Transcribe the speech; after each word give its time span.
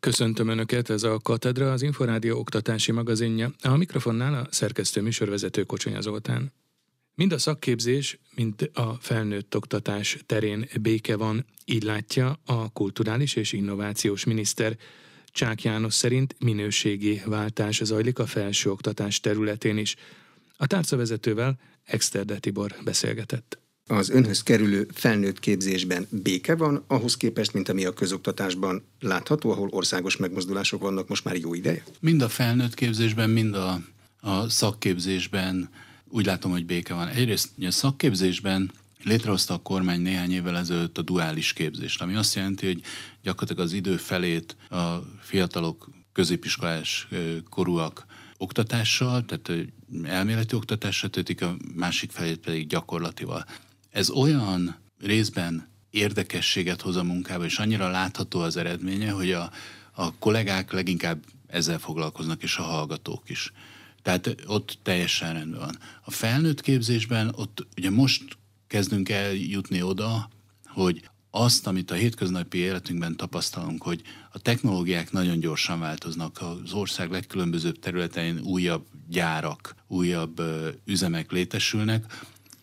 Köszöntöm 0.00 0.48
Önöket, 0.48 0.90
ez 0.90 1.02
a 1.02 1.18
Katedra, 1.18 1.72
az 1.72 1.82
Inforádió 1.82 2.38
oktatási 2.38 2.92
magazinja. 2.92 3.52
A 3.62 3.76
mikrofonnál 3.76 4.34
a 4.34 4.46
szerkesztő 4.50 5.00
műsorvezető 5.00 5.62
Kocsonya 5.62 6.00
Zoltán. 6.00 6.52
Mind 7.14 7.32
a 7.32 7.38
szakképzés, 7.38 8.18
mint 8.34 8.70
a 8.74 8.94
felnőtt 9.00 9.56
oktatás 9.56 10.18
terén 10.26 10.68
béke 10.80 11.16
van, 11.16 11.46
így 11.64 11.82
látja 11.82 12.38
a 12.44 12.70
kulturális 12.72 13.36
és 13.36 13.52
innovációs 13.52 14.24
miniszter. 14.24 14.76
Csák 15.26 15.62
János 15.62 15.94
szerint 15.94 16.36
minőségi 16.38 17.22
váltás 17.24 17.80
zajlik 17.84 18.18
a 18.18 18.26
felsőoktatás 18.26 19.20
területén 19.20 19.76
is. 19.76 19.96
A 20.56 20.66
tárcavezetővel 20.66 21.58
Exterde 21.84 22.38
Tibor 22.38 22.76
beszélgetett 22.84 23.59
az 23.90 24.10
önhöz 24.10 24.42
kerülő 24.42 24.88
felnőtt 24.92 25.40
képzésben 25.40 26.06
béke 26.10 26.56
van, 26.56 26.84
ahhoz 26.86 27.16
képest, 27.16 27.52
mint 27.52 27.68
ami 27.68 27.84
a 27.84 27.92
közoktatásban 27.92 28.82
látható, 29.00 29.50
ahol 29.50 29.68
országos 29.70 30.16
megmozdulások 30.16 30.82
vannak 30.82 31.08
most 31.08 31.24
már 31.24 31.36
jó 31.36 31.54
ideje? 31.54 31.84
Mind 32.00 32.22
a 32.22 32.28
felnőtt 32.28 32.74
képzésben, 32.74 33.30
mind 33.30 33.54
a, 33.54 33.80
a 34.20 34.48
szakképzésben 34.48 35.70
úgy 36.08 36.26
látom, 36.26 36.50
hogy 36.50 36.66
béke 36.66 36.94
van. 36.94 37.08
Egyrészt 37.08 37.48
a 37.60 37.70
szakképzésben 37.70 38.70
létrehozta 39.04 39.54
a 39.54 39.62
kormány 39.62 40.00
néhány 40.00 40.32
évvel 40.32 40.56
ezelőtt 40.56 40.98
a 40.98 41.02
duális 41.02 41.52
képzést, 41.52 42.02
ami 42.02 42.14
azt 42.14 42.34
jelenti, 42.34 42.66
hogy 42.66 42.80
gyakorlatilag 43.22 43.66
az 43.66 43.72
idő 43.72 43.96
felét 43.96 44.56
a 44.70 44.94
fiatalok 45.20 45.88
középiskolás 46.12 47.08
korúak 47.48 48.06
oktatással, 48.36 49.24
tehát 49.24 49.68
elméleti 50.02 50.54
oktatással 50.54 51.10
töltik, 51.10 51.42
a 51.42 51.56
másik 51.74 52.10
felét 52.10 52.38
pedig 52.38 52.66
gyakorlatival. 52.66 53.44
Ez 53.90 54.10
olyan 54.10 54.76
részben 55.00 55.68
érdekességet 55.90 56.80
hoz 56.80 56.96
a 56.96 57.02
munkába, 57.02 57.44
és 57.44 57.58
annyira 57.58 57.90
látható 57.90 58.40
az 58.40 58.56
eredménye, 58.56 59.10
hogy 59.10 59.32
a, 59.32 59.50
a 59.92 60.14
kollégák 60.18 60.72
leginkább 60.72 61.24
ezzel 61.46 61.78
foglalkoznak, 61.78 62.42
és 62.42 62.56
a 62.56 62.62
hallgatók 62.62 63.30
is. 63.30 63.52
Tehát 64.02 64.36
ott 64.46 64.78
teljesen 64.82 65.32
rendben 65.32 65.60
van. 65.60 65.78
A 66.04 66.10
felnőtt 66.10 66.60
képzésben 66.60 67.32
ott 67.36 67.66
ugye 67.76 67.90
most 67.90 68.24
kezdünk 68.66 69.08
eljutni 69.08 69.82
oda, 69.82 70.28
hogy 70.66 71.08
azt, 71.30 71.66
amit 71.66 71.90
a 71.90 71.94
hétköznapi 71.94 72.58
életünkben 72.58 73.16
tapasztalunk, 73.16 73.82
hogy 73.82 74.02
a 74.32 74.38
technológiák 74.38 75.12
nagyon 75.12 75.38
gyorsan 75.40 75.80
változnak, 75.80 76.40
az 76.40 76.72
ország 76.72 77.10
legkülönbözőbb 77.10 77.78
területein 77.78 78.40
újabb 78.40 78.86
gyárak, 79.08 79.74
újabb 79.86 80.42
üzemek 80.84 81.30
létesülnek, 81.30 82.04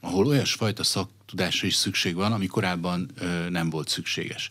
ahol 0.02 0.26
olyasfajta 0.26 0.84
szaktudásra 0.84 1.68
is 1.68 1.76
szükség 1.76 2.16
van, 2.16 2.34
ami 2.34 2.46
korábban 2.46 3.10
ö, 3.20 3.50
nem 3.50 3.70
volt 3.70 3.88
szükséges. 3.88 4.50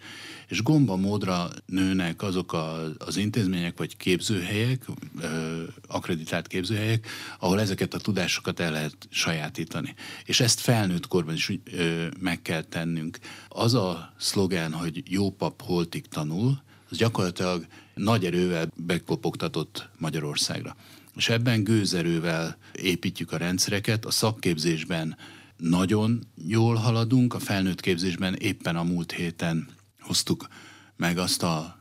És 0.48 0.62
gomba 0.62 0.96
módra 0.96 1.48
nőnek 1.66 2.22
azok 2.22 2.52
a, 2.52 2.92
az 2.98 3.16
intézmények 3.16 3.78
vagy 3.78 3.96
képzőhelyek, 3.96 4.84
ö, 5.20 5.62
akreditált 5.88 6.46
képzőhelyek, 6.46 7.08
ahol 7.38 7.60
ezeket 7.60 7.94
a 7.94 7.98
tudásokat 7.98 8.60
el 8.60 8.72
lehet 8.72 8.96
sajátítani. 9.10 9.94
És 10.24 10.40
ezt 10.40 10.60
felnőtt 10.60 11.06
korban 11.06 11.34
is 11.34 11.52
ö, 11.72 12.06
meg 12.20 12.42
kell 12.42 12.62
tennünk. 12.62 13.18
Az 13.48 13.74
a 13.74 14.12
szlogen, 14.18 14.72
hogy 14.72 15.02
jó 15.04 15.30
pap 15.30 15.62
holtig 15.62 16.06
tanul, 16.06 16.64
az 16.90 16.96
gyakorlatilag 16.96 17.66
nagy 17.94 18.24
erővel 18.24 18.68
bekopogtatott 18.76 19.88
Magyarországra. 19.98 20.76
És 21.16 21.28
ebben 21.28 21.64
gőzerővel 21.64 22.56
építjük 22.72 23.32
a 23.32 23.36
rendszereket, 23.36 24.04
a 24.04 24.10
szakképzésben 24.10 25.16
nagyon 25.56 26.22
jól 26.46 26.74
haladunk, 26.74 27.34
a 27.34 27.38
felnőtt 27.38 27.80
képzésben 27.80 28.34
éppen 28.34 28.76
a 28.76 28.82
múlt 28.82 29.12
héten 29.12 29.68
hoztuk 30.00 30.48
meg 30.96 31.18
azt 31.18 31.42
a, 31.42 31.75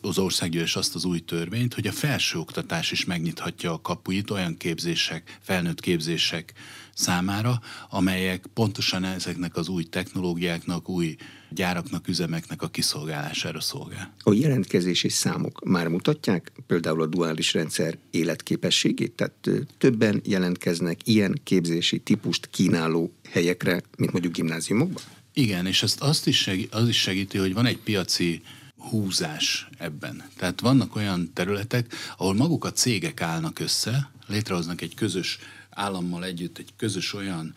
az 0.00 0.18
országgyűlés 0.18 0.76
azt 0.76 0.94
az 0.94 1.04
új 1.04 1.18
törvényt, 1.18 1.74
hogy 1.74 1.86
a 1.86 1.92
felsőoktatás 1.92 2.90
is 2.90 3.04
megnyithatja 3.04 3.72
a 3.72 3.80
kapuit 3.80 4.30
olyan 4.30 4.56
képzések, 4.56 5.38
felnőtt 5.40 5.80
képzések 5.80 6.52
számára, 6.94 7.60
amelyek 7.90 8.46
pontosan 8.54 9.04
ezeknek 9.04 9.56
az 9.56 9.68
új 9.68 9.84
technológiáknak, 9.84 10.88
új 10.88 11.16
gyáraknak, 11.50 12.08
üzemeknek 12.08 12.62
a 12.62 12.68
kiszolgálására 12.68 13.60
szolgál. 13.60 14.14
A 14.18 14.32
jelentkezési 14.32 15.08
számok 15.08 15.64
már 15.64 15.88
mutatják 15.88 16.52
például 16.66 17.02
a 17.02 17.06
duális 17.06 17.52
rendszer 17.52 17.98
életképességét? 18.10 19.12
Tehát 19.12 19.66
többen 19.78 20.20
jelentkeznek 20.24 21.00
ilyen 21.04 21.40
képzési 21.44 21.98
típust 21.98 22.48
kínáló 22.50 23.12
helyekre, 23.30 23.82
mint 23.96 24.12
mondjuk 24.12 24.32
gimnáziumokban? 24.34 25.02
Igen, 25.34 25.66
és 25.66 25.82
ezt 25.82 26.00
azt 26.00 26.26
is 26.26 26.38
segít, 26.38 26.74
az 26.74 26.88
is 26.88 27.00
segíti, 27.00 27.38
hogy 27.38 27.54
van 27.54 27.66
egy 27.66 27.78
piaci 27.78 28.42
húzás 28.88 29.68
ebben. 29.78 30.22
Tehát 30.36 30.60
vannak 30.60 30.96
olyan 30.96 31.30
területek, 31.32 31.94
ahol 32.16 32.34
maguk 32.34 32.64
a 32.64 32.72
cégek 32.72 33.20
állnak 33.20 33.58
össze, 33.58 34.10
létrehoznak 34.26 34.80
egy 34.80 34.94
közös 34.94 35.38
állammal 35.70 36.24
együtt 36.24 36.58
egy 36.58 36.72
közös 36.76 37.14
olyan 37.14 37.54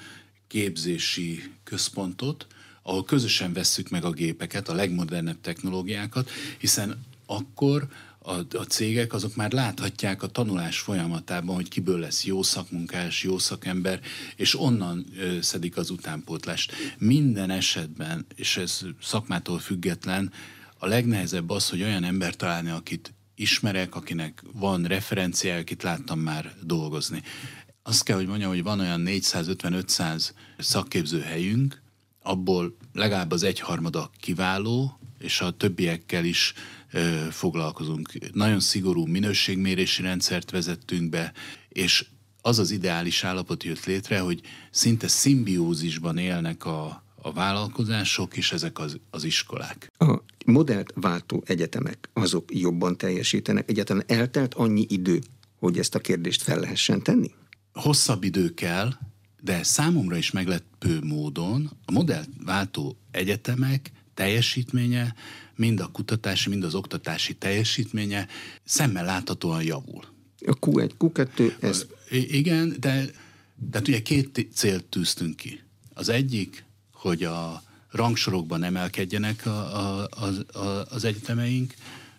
képzési 0.48 1.44
központot, 1.64 2.48
ahol 2.84 3.04
közösen 3.04 3.54
vesszük 3.54 3.90
meg 3.90 4.04
a 4.04 4.12
gépeket, 4.12 4.70
a 4.70 4.74
legmodernebb 4.74 5.42
technológiákat, 5.42 6.30
hiszen 6.58 7.04
akkor 7.26 7.88
a, 8.20 8.58
a 8.58 8.64
cégek 8.68 9.14
azok 9.14 9.36
már 9.36 9.52
láthatják 9.52 10.24
a 10.24 10.28
tanulás 10.28 10.80
folyamatában, 10.80 11.56
hogy 11.56 11.70
kiből 11.70 12.00
lesz 12.00 12.26
jó 12.26 12.44
szakmunkás, 12.44 13.24
jó 13.24 13.38
szakember, 13.38 14.00
és 14.36 14.60
onnan 14.60 15.06
ö, 15.18 15.42
szedik 15.42 15.78
az 15.78 15.90
utánpótlást. 15.90 16.74
Minden 16.98 17.50
esetben, 17.50 18.26
és 18.36 18.58
ez 18.58 18.82
szakmától 19.02 19.60
független, 19.60 20.32
a 20.86 20.88
legnehezebb 20.88 21.50
az, 21.50 21.70
hogy 21.70 21.82
olyan 21.82 22.04
ember 22.04 22.36
találni, 22.36 22.70
akit 22.70 23.14
ismerek, 23.36 23.96
akinek 23.96 24.44
van 24.54 24.84
referenciája, 24.84 25.60
akit 25.60 25.84
láttam 25.84 26.20
már 26.20 26.54
dolgozni. 26.64 27.22
Azt 27.84 28.04
kell, 28.04 28.16
hogy 28.16 28.28
mondjam, 28.28 28.50
hogy 28.50 28.64
van 28.64 28.80
olyan 28.80 29.04
450-500 29.06 30.30
szakképző 30.58 31.22
helyünk, 31.22 31.82
abból 32.22 32.78
legalább 32.94 33.32
az 33.32 33.44
egyharmada 33.44 34.10
kiváló, 34.20 35.00
és 35.20 35.42
a 35.42 35.52
többiekkel 35.52 36.26
is 36.26 36.54
ö, 36.92 37.28
foglalkozunk. 37.32 38.12
Nagyon 38.34 38.60
szigorú 38.60 39.06
minőségmérési 39.06 40.02
rendszert 40.02 40.52
vezettünk 40.52 41.10
be, 41.10 41.34
és 41.70 42.06
az 42.42 42.60
az 42.60 42.72
ideális 42.72 43.24
állapot 43.24 43.64
jött 43.64 43.86
létre, 43.86 44.20
hogy 44.20 44.42
szinte 44.72 45.08
szimbiózisban 45.08 46.18
élnek 46.18 46.66
a, 46.66 47.04
a 47.22 47.32
vállalkozások 47.32 48.38
és 48.38 48.52
ezek 48.52 48.80
az, 48.80 49.00
az 49.10 49.24
iskolák. 49.24 49.92
A 49.98 50.35
modellt 50.46 50.94
váltó 50.96 51.44
egyetemek, 51.46 52.10
azok 52.14 52.56
jobban 52.60 52.98
teljesítenek? 52.98 53.70
Egyáltalán 53.70 54.04
eltelt 54.08 54.54
annyi 54.54 54.86
idő, 54.90 55.22
hogy 55.60 55.80
ezt 55.80 55.96
a 55.96 56.00
kérdést 56.00 56.42
fel 56.42 56.60
lehessen 56.60 57.02
tenni? 57.04 57.32
hosszabb 57.76 58.24
idő 58.24 58.54
kell, 58.54 58.94
de 59.42 59.64
számomra 59.64 60.16
is 60.16 60.32
meglepő 60.32 61.00
módon 61.04 61.72
a 61.86 61.92
modellt 61.92 62.30
egyetemek 63.12 63.92
teljesítménye, 64.14 65.16
mind 65.56 65.80
a 65.80 65.88
kutatási, 65.88 66.50
mind 66.50 66.64
az 66.64 66.76
oktatási 66.76 67.34
teljesítménye 67.34 68.28
szemmel 68.64 69.06
láthatóan 69.06 69.64
javul. 69.64 70.04
A 70.46 70.60
Q1, 70.60 70.92
Q2, 71.00 71.64
ez... 71.64 71.86
Igen, 72.10 72.76
de 72.80 73.06
tehát 73.72 73.88
ugye 73.88 74.02
két 74.02 74.48
célt 74.54 74.86
tűztünk 74.86 75.36
ki. 75.36 75.60
Az 75.94 76.10
egyik, 76.10 76.66
hogy 76.92 77.24
a 77.24 77.64
rangsorokban 77.96 78.64
emelkedjenek 78.64 79.46
a, 79.46 79.50
a, 79.50 80.08
a, 80.10 80.58
a, 80.58 80.86
az 80.90 81.04
egyetemeink, 81.04 81.74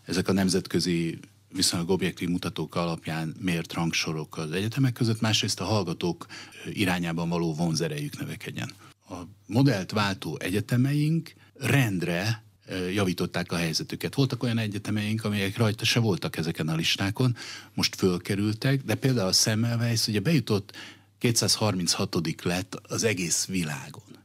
ezek 0.04 0.28
a 0.28 0.32
nemzetközi 0.32 1.18
viszonylag 1.52 1.90
objektív 1.90 2.28
mutatók 2.28 2.74
alapján 2.74 3.34
mért 3.40 3.72
rangsorok 3.72 4.36
az 4.36 4.50
egyetemek 4.50 4.92
között, 4.92 5.20
másrészt 5.20 5.60
a 5.60 5.64
hallgatók 5.64 6.26
irányában 6.72 7.28
való 7.28 7.54
vonzerejük 7.54 8.18
növekedjen. 8.18 8.72
A 9.08 9.14
modellt 9.46 9.90
váltó 9.90 10.38
egyetemeink 10.40 11.32
rendre 11.54 12.44
javították 12.92 13.52
a 13.52 13.56
helyzetüket. 13.56 14.14
Voltak 14.14 14.42
olyan 14.42 14.58
egyetemeink, 14.58 15.24
amelyek 15.24 15.56
rajta 15.56 15.84
se 15.84 16.00
voltak 16.00 16.36
ezeken 16.36 16.68
a 16.68 16.74
listákon, 16.74 17.36
most 17.74 17.94
fölkerültek, 17.94 18.82
de 18.82 18.94
például 18.94 19.28
a 19.28 19.32
Semmelweis 19.32 20.06
ugye 20.06 20.20
bejutott 20.20 20.72
236. 21.18 22.42
lett 22.42 22.74
az 22.82 23.04
egész 23.04 23.46
világon. 23.46 24.15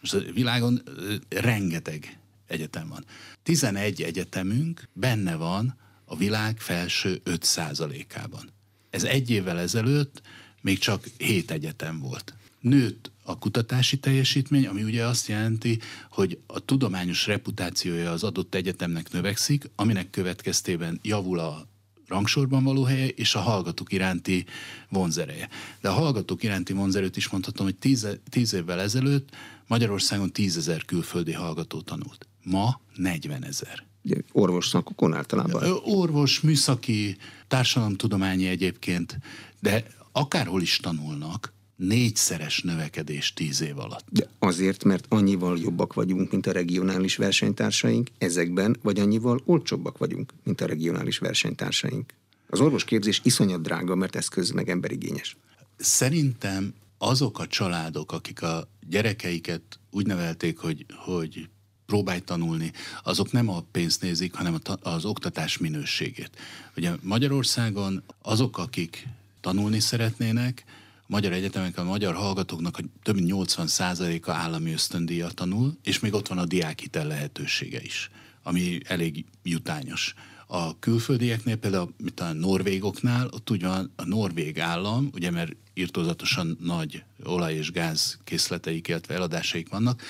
Most 0.00 0.14
a 0.14 0.32
világon 0.32 0.82
rengeteg 1.28 2.18
egyetem 2.46 2.88
van. 2.88 3.04
11 3.42 4.02
egyetemünk 4.02 4.88
benne 4.92 5.36
van 5.36 5.76
a 6.04 6.16
világ 6.16 6.60
felső 6.60 7.20
5%-ában. 7.24 8.50
Ez 8.90 9.04
egy 9.04 9.30
évvel 9.30 9.58
ezelőtt 9.58 10.22
még 10.60 10.78
csak 10.78 11.04
7 11.16 11.50
egyetem 11.50 11.98
volt. 11.98 12.34
Nőtt 12.60 13.10
a 13.22 13.38
kutatási 13.38 13.98
teljesítmény, 13.98 14.66
ami 14.66 14.82
ugye 14.82 15.06
azt 15.06 15.26
jelenti, 15.26 15.78
hogy 16.10 16.38
a 16.46 16.60
tudományos 16.60 17.26
reputációja 17.26 18.10
az 18.10 18.22
adott 18.22 18.54
egyetemnek 18.54 19.12
növekszik, 19.12 19.70
aminek 19.74 20.10
következtében 20.10 20.98
javul 21.02 21.38
a 21.38 21.68
rangsorban 22.08 22.64
való 22.64 22.82
helye 22.82 23.08
és 23.08 23.34
a 23.34 23.40
hallgatók 23.40 23.92
iránti 23.92 24.44
vonzereje. 24.88 25.48
De 25.80 25.88
a 25.88 25.92
hallgatók 25.92 26.42
iránti 26.42 26.72
vonzerőt 26.72 27.16
is 27.16 27.28
mondhatom, 27.28 27.66
hogy 27.66 27.76
tíz, 27.76 28.06
tíz 28.30 28.52
évvel 28.52 28.80
ezelőtt 28.80 29.28
Magyarországon 29.66 30.32
tízezer 30.32 30.84
külföldi 30.84 31.32
hallgató 31.32 31.80
tanult. 31.80 32.26
Ma 32.44 32.80
40 32.96 33.44
ezer. 33.44 33.86
orvos 34.32 34.68
szakokon 34.68 35.14
általában? 35.14 35.78
Orvos, 35.84 36.40
műszaki, 36.40 37.16
társadalomtudományi 37.48 38.46
egyébként, 38.46 39.18
de 39.60 39.84
akárhol 40.12 40.62
is 40.62 40.76
tanulnak, 40.76 41.52
négyszeres 41.78 42.62
növekedés 42.62 43.32
tíz 43.32 43.60
év 43.60 43.78
alatt. 43.78 44.04
De 44.10 44.28
azért, 44.38 44.84
mert 44.84 45.06
annyival 45.08 45.58
jobbak 45.58 45.94
vagyunk, 45.94 46.30
mint 46.30 46.46
a 46.46 46.52
regionális 46.52 47.16
versenytársaink 47.16 48.08
ezekben, 48.18 48.76
vagy 48.82 48.98
annyival 48.98 49.40
olcsóbbak 49.44 49.98
vagyunk, 49.98 50.32
mint 50.44 50.60
a 50.60 50.66
regionális 50.66 51.18
versenytársaink. 51.18 52.14
Az 52.48 52.60
orvosképzés 52.60 53.20
iszonyat 53.24 53.62
drága, 53.62 53.94
mert 53.94 54.16
eszköz 54.16 54.50
meg 54.50 54.68
emberigényes. 54.68 55.36
Szerintem 55.76 56.74
azok 56.98 57.38
a 57.38 57.46
családok, 57.46 58.12
akik 58.12 58.42
a 58.42 58.68
gyerekeiket 58.88 59.62
úgy 59.90 60.06
nevelték, 60.06 60.58
hogy, 60.58 60.86
hogy 61.04 61.48
próbálj 61.86 62.20
tanulni, 62.20 62.72
azok 63.02 63.32
nem 63.32 63.48
a 63.48 63.64
pénzt 63.70 64.02
nézik, 64.02 64.34
hanem 64.34 64.60
az 64.80 65.04
oktatás 65.04 65.58
minőségét. 65.58 66.30
Ugye 66.76 66.92
Magyarországon 67.02 68.02
azok, 68.22 68.58
akik 68.58 69.08
tanulni 69.40 69.80
szeretnének, 69.80 70.64
magyar 71.08 71.32
egyetemeken 71.32 71.86
a 71.86 71.88
magyar 71.88 72.14
hallgatóknak 72.14 72.78
a 72.78 72.82
több 73.02 73.14
mint 73.14 73.30
80%-a 73.32 74.30
állami 74.30 74.72
ösztöndíjat 74.72 75.34
tanul, 75.34 75.78
és 75.82 75.98
még 75.98 76.14
ott 76.14 76.28
van 76.28 76.38
a 76.38 76.44
diákhitel 76.44 77.06
lehetősége 77.06 77.80
is, 77.82 78.10
ami 78.42 78.78
elég 78.84 79.24
jutányos. 79.42 80.14
A 80.46 80.78
külföldieknél, 80.78 81.56
például 81.56 81.94
mint 81.96 82.20
a 82.20 82.32
norvégoknál, 82.32 83.28
ott 83.30 83.50
ugye 83.50 83.66
a 83.68 84.04
norvég 84.04 84.60
állam, 84.60 85.10
ugye 85.12 85.30
mert 85.30 85.52
írtózatosan 85.74 86.58
nagy 86.60 87.04
olaj- 87.24 87.54
és 87.54 87.70
gáz 87.70 88.18
készleteik, 88.24 88.88
illetve 88.88 89.14
eladásaik 89.14 89.68
vannak, 89.68 90.02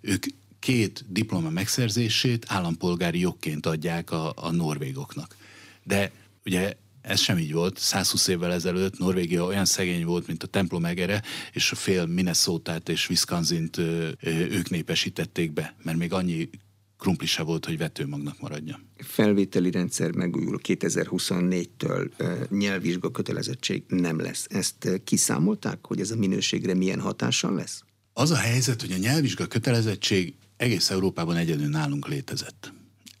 ők 0.00 0.24
két 0.58 1.04
diploma 1.08 1.50
megszerzését 1.50 2.44
állampolgári 2.48 3.18
jogként 3.18 3.66
adják 3.66 4.10
a, 4.10 4.32
a 4.36 4.50
norvégoknak. 4.50 5.36
De 5.82 6.12
ugye 6.44 6.76
ez 7.06 7.20
sem 7.20 7.38
így 7.38 7.52
volt. 7.52 7.78
120 7.78 8.26
évvel 8.26 8.52
ezelőtt 8.52 8.98
Norvégia 8.98 9.44
olyan 9.44 9.64
szegény 9.64 10.04
volt, 10.04 10.26
mint 10.26 10.42
a 10.42 10.46
templom 10.46 10.84
egere, 10.84 11.22
és 11.52 11.72
a 11.72 11.74
fél 11.74 12.06
minnesota 12.06 12.76
és 12.86 13.08
Wisconsin-t 13.08 13.78
ők 14.50 14.70
népesítették 14.70 15.52
be, 15.52 15.76
mert 15.82 15.98
még 15.98 16.12
annyi 16.12 16.48
krumpli 16.98 17.26
se 17.26 17.42
volt, 17.42 17.64
hogy 17.66 17.78
vetőmagnak 17.78 18.40
maradjon. 18.40 18.88
Felvételi 18.96 19.70
rendszer 19.70 20.14
megújul 20.14 20.60
2024-től, 20.62 22.10
nyelvvizsga 22.50 23.10
kötelezettség 23.10 23.82
nem 23.88 24.20
lesz. 24.20 24.46
Ezt 24.48 25.00
kiszámolták, 25.04 25.86
hogy 25.86 26.00
ez 26.00 26.10
a 26.10 26.16
minőségre 26.16 26.74
milyen 26.74 27.00
hatással 27.00 27.54
lesz? 27.54 27.82
Az 28.12 28.30
a 28.30 28.36
helyzet, 28.36 28.80
hogy 28.80 28.92
a 28.92 28.96
nyelvvizsga 28.96 29.46
kötelezettség 29.46 30.34
egész 30.56 30.90
Európában 30.90 31.36
egyedül 31.36 31.68
nálunk 31.68 32.08
létezett. 32.08 32.72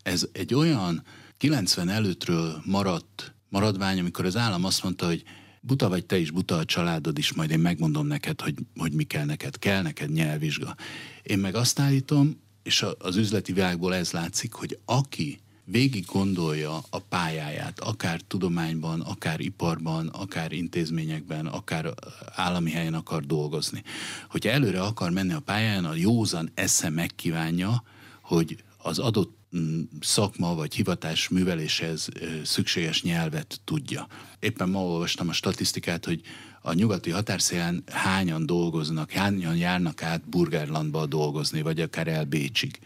Ez 0.02 0.28
egy 0.32 0.54
olyan 0.54 1.04
90 1.36 1.88
előttről 1.88 2.62
maradt 2.64 3.34
maradvány, 3.56 3.98
amikor 3.98 4.24
az 4.24 4.36
állam 4.36 4.64
azt 4.64 4.82
mondta, 4.82 5.06
hogy 5.06 5.22
buta 5.60 5.88
vagy 5.88 6.06
te 6.06 6.18
is, 6.18 6.30
buta 6.30 6.56
a 6.56 6.64
családod 6.64 7.18
is, 7.18 7.32
majd 7.32 7.50
én 7.50 7.58
megmondom 7.58 8.06
neked, 8.06 8.40
hogy, 8.40 8.54
hogy 8.76 8.92
mi 8.92 9.04
kell 9.04 9.24
neked. 9.24 9.58
Kell 9.58 9.82
neked 9.82 10.10
nyelvvizsga. 10.12 10.74
Én 11.22 11.38
meg 11.38 11.54
azt 11.54 11.78
állítom, 11.78 12.40
és 12.62 12.84
az 12.98 13.16
üzleti 13.16 13.52
világból 13.52 13.94
ez 13.94 14.12
látszik, 14.12 14.52
hogy 14.52 14.78
aki 14.84 15.38
végig 15.64 16.04
gondolja 16.04 16.78
a 16.90 16.98
pályáját, 16.98 17.80
akár 17.80 18.20
tudományban, 18.20 19.00
akár 19.00 19.40
iparban, 19.40 20.08
akár 20.08 20.52
intézményekben, 20.52 21.46
akár 21.46 21.94
állami 22.34 22.70
helyen 22.70 22.94
akar 22.94 23.24
dolgozni. 23.24 23.82
Hogyha 24.30 24.50
előre 24.50 24.82
akar 24.82 25.10
menni 25.10 25.32
a 25.32 25.40
pályán, 25.40 25.84
a 25.84 25.94
józan 25.94 26.50
esze 26.54 26.90
megkívánja, 26.90 27.82
hogy 28.22 28.64
az 28.86 28.98
adott 28.98 29.36
mm, 29.56 29.80
szakma 30.00 30.54
vagy 30.54 30.74
hivatás 30.74 31.28
műveléshez 31.28 32.08
szükséges 32.44 33.02
nyelvet 33.02 33.60
tudja. 33.64 34.06
Éppen 34.38 34.68
ma 34.68 34.84
olvastam 34.84 35.28
a 35.28 35.32
statisztikát, 35.32 36.04
hogy 36.04 36.20
a 36.62 36.72
nyugati 36.72 37.10
határszélen 37.10 37.82
hányan 37.86 38.46
dolgoznak, 38.46 39.10
hányan 39.10 39.56
járnak 39.56 40.02
át 40.02 40.28
Burgerlandba 40.28 41.06
dolgozni, 41.06 41.62
vagy 41.62 41.80
akár 41.80 42.08
el 42.08 42.24
Bécsig. 42.24 42.78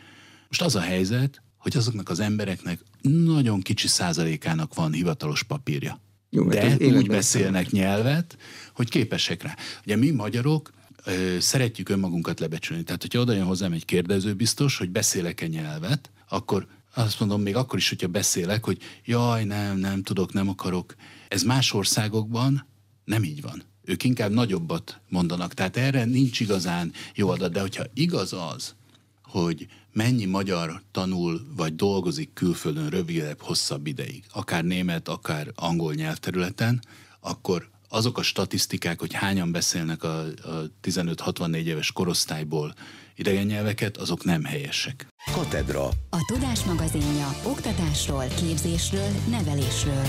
Most 0.49 0.63
az 0.63 0.75
a 0.77 0.81
helyzet, 0.81 1.43
hogy 1.59 1.77
azoknak 1.77 2.09
az 2.09 2.21
embereknek 2.21 2.81
nagyon 3.03 3.61
kicsi 3.61 3.89
százalékának 3.89 4.75
van 4.75 4.93
hivatalos 4.93 5.43
papírja. 5.43 6.01
Jó, 6.31 6.49
De 6.49 6.77
úgy 6.81 7.07
beszélnek 7.07 7.71
nyelvet, 7.71 8.37
hogy 8.75 8.89
képesek 8.89 9.43
rá. 9.43 9.57
Ugye 9.85 9.97
mi 9.97 10.11
magyarok 10.11 10.71
ö, 11.05 11.37
szeretjük 11.41 11.89
önmagunkat 11.89 12.41
lebecsülni. 12.41 12.83
Tehát, 12.83 13.03
hogyha 13.03 13.21
oda 13.21 13.33
jön 13.33 13.45
hozzám 13.45 13.73
egy 13.73 13.85
kérdező 13.85 14.35
biztos, 14.35 14.77
hogy 14.77 14.91
beszélek-e 14.91 15.47
nyelvet, 15.47 16.11
akkor 16.29 16.67
azt 16.95 17.21
mondom, 17.21 17.43
még 17.43 17.57
akkor 17.57 17.79
is, 17.79 17.89
hogyha 17.89 18.09
beszélek, 18.09 18.65
hogy 18.65 18.79
jaj, 19.05 19.45
nem, 19.45 19.79
nem 19.79 20.03
tudok, 20.03 20.33
nem 20.33 20.49
akarok. 20.49 20.95
Ez 21.29 21.43
más 21.43 21.73
országokban 21.73 22.67
nem 23.05 23.23
így 23.23 23.43
van. 23.43 23.63
Ők 23.85 24.05
inkább 24.05 24.31
nagyobbat 24.31 25.01
mondanak. 25.09 25.55
Tehát 25.55 25.77
erre 25.77 26.05
nincs 26.05 26.41
igazán 26.41 26.93
jó 27.15 27.29
adat. 27.29 27.53
De 27.53 27.61
hogyha 27.61 27.85
igaz 27.95 28.33
az, 28.33 28.75
hogy 29.23 29.67
mennyi 29.93 30.25
magyar 30.25 30.83
tanul 30.91 31.47
vagy 31.57 31.75
dolgozik 31.75 32.33
külföldön 32.33 32.89
rövidebb, 32.89 33.41
hosszabb 33.41 33.87
ideig, 33.87 34.25
akár 34.33 34.65
német, 34.65 35.09
akár 35.09 35.53
angol 35.55 35.95
nyelvterületen, 35.95 36.83
akkor 37.21 37.71
azok 37.93 38.19
a 38.19 38.23
statisztikák, 38.23 39.01
hogy 39.01 39.13
hányan 39.13 39.53
beszélnek 39.53 40.03
a, 40.03 40.19
a 40.27 40.71
15-64 40.83 41.65
éves 41.65 41.93
korosztályból 41.93 42.75
idegen 43.15 43.47
nyelveket, 43.47 43.97
azok 43.97 44.25
nem 44.25 44.45
helyesek. 44.45 45.07
Katedra. 45.33 45.89
A 46.11 46.25
Tudás 46.33 46.65
magazinja 46.65 47.29
oktatásról, 47.45 48.25
képzésről, 48.27 49.09
nevelésről. 49.31 50.05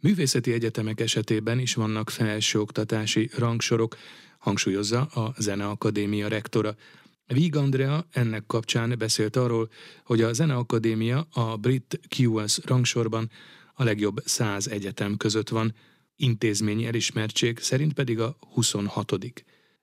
Művészeti 0.00 0.52
egyetemek 0.52 1.00
esetében 1.00 1.58
is 1.58 1.74
vannak 1.74 2.10
felsőoktatási 2.10 3.30
rangsorok, 3.38 3.96
hangsúlyozza 4.38 5.00
a 5.00 5.34
Zeneakadémia 5.38 6.28
rektora. 6.28 6.74
Víg 7.26 7.56
Andrea 7.56 8.06
ennek 8.10 8.46
kapcsán 8.46 8.94
beszélt 8.98 9.36
arról, 9.36 9.68
hogy 10.04 10.22
a 10.22 10.32
Zeneakadémia 10.32 11.26
a 11.32 11.56
brit 11.56 12.00
QS 12.16 12.58
rangsorban 12.64 13.30
a 13.74 13.84
legjobb 13.84 14.22
száz 14.24 14.68
egyetem 14.68 15.16
között 15.16 15.48
van, 15.48 15.74
intézményi 16.16 16.86
elismertség 16.86 17.58
szerint 17.58 17.94
pedig 17.94 18.20
a 18.20 18.34
26. 18.54 19.12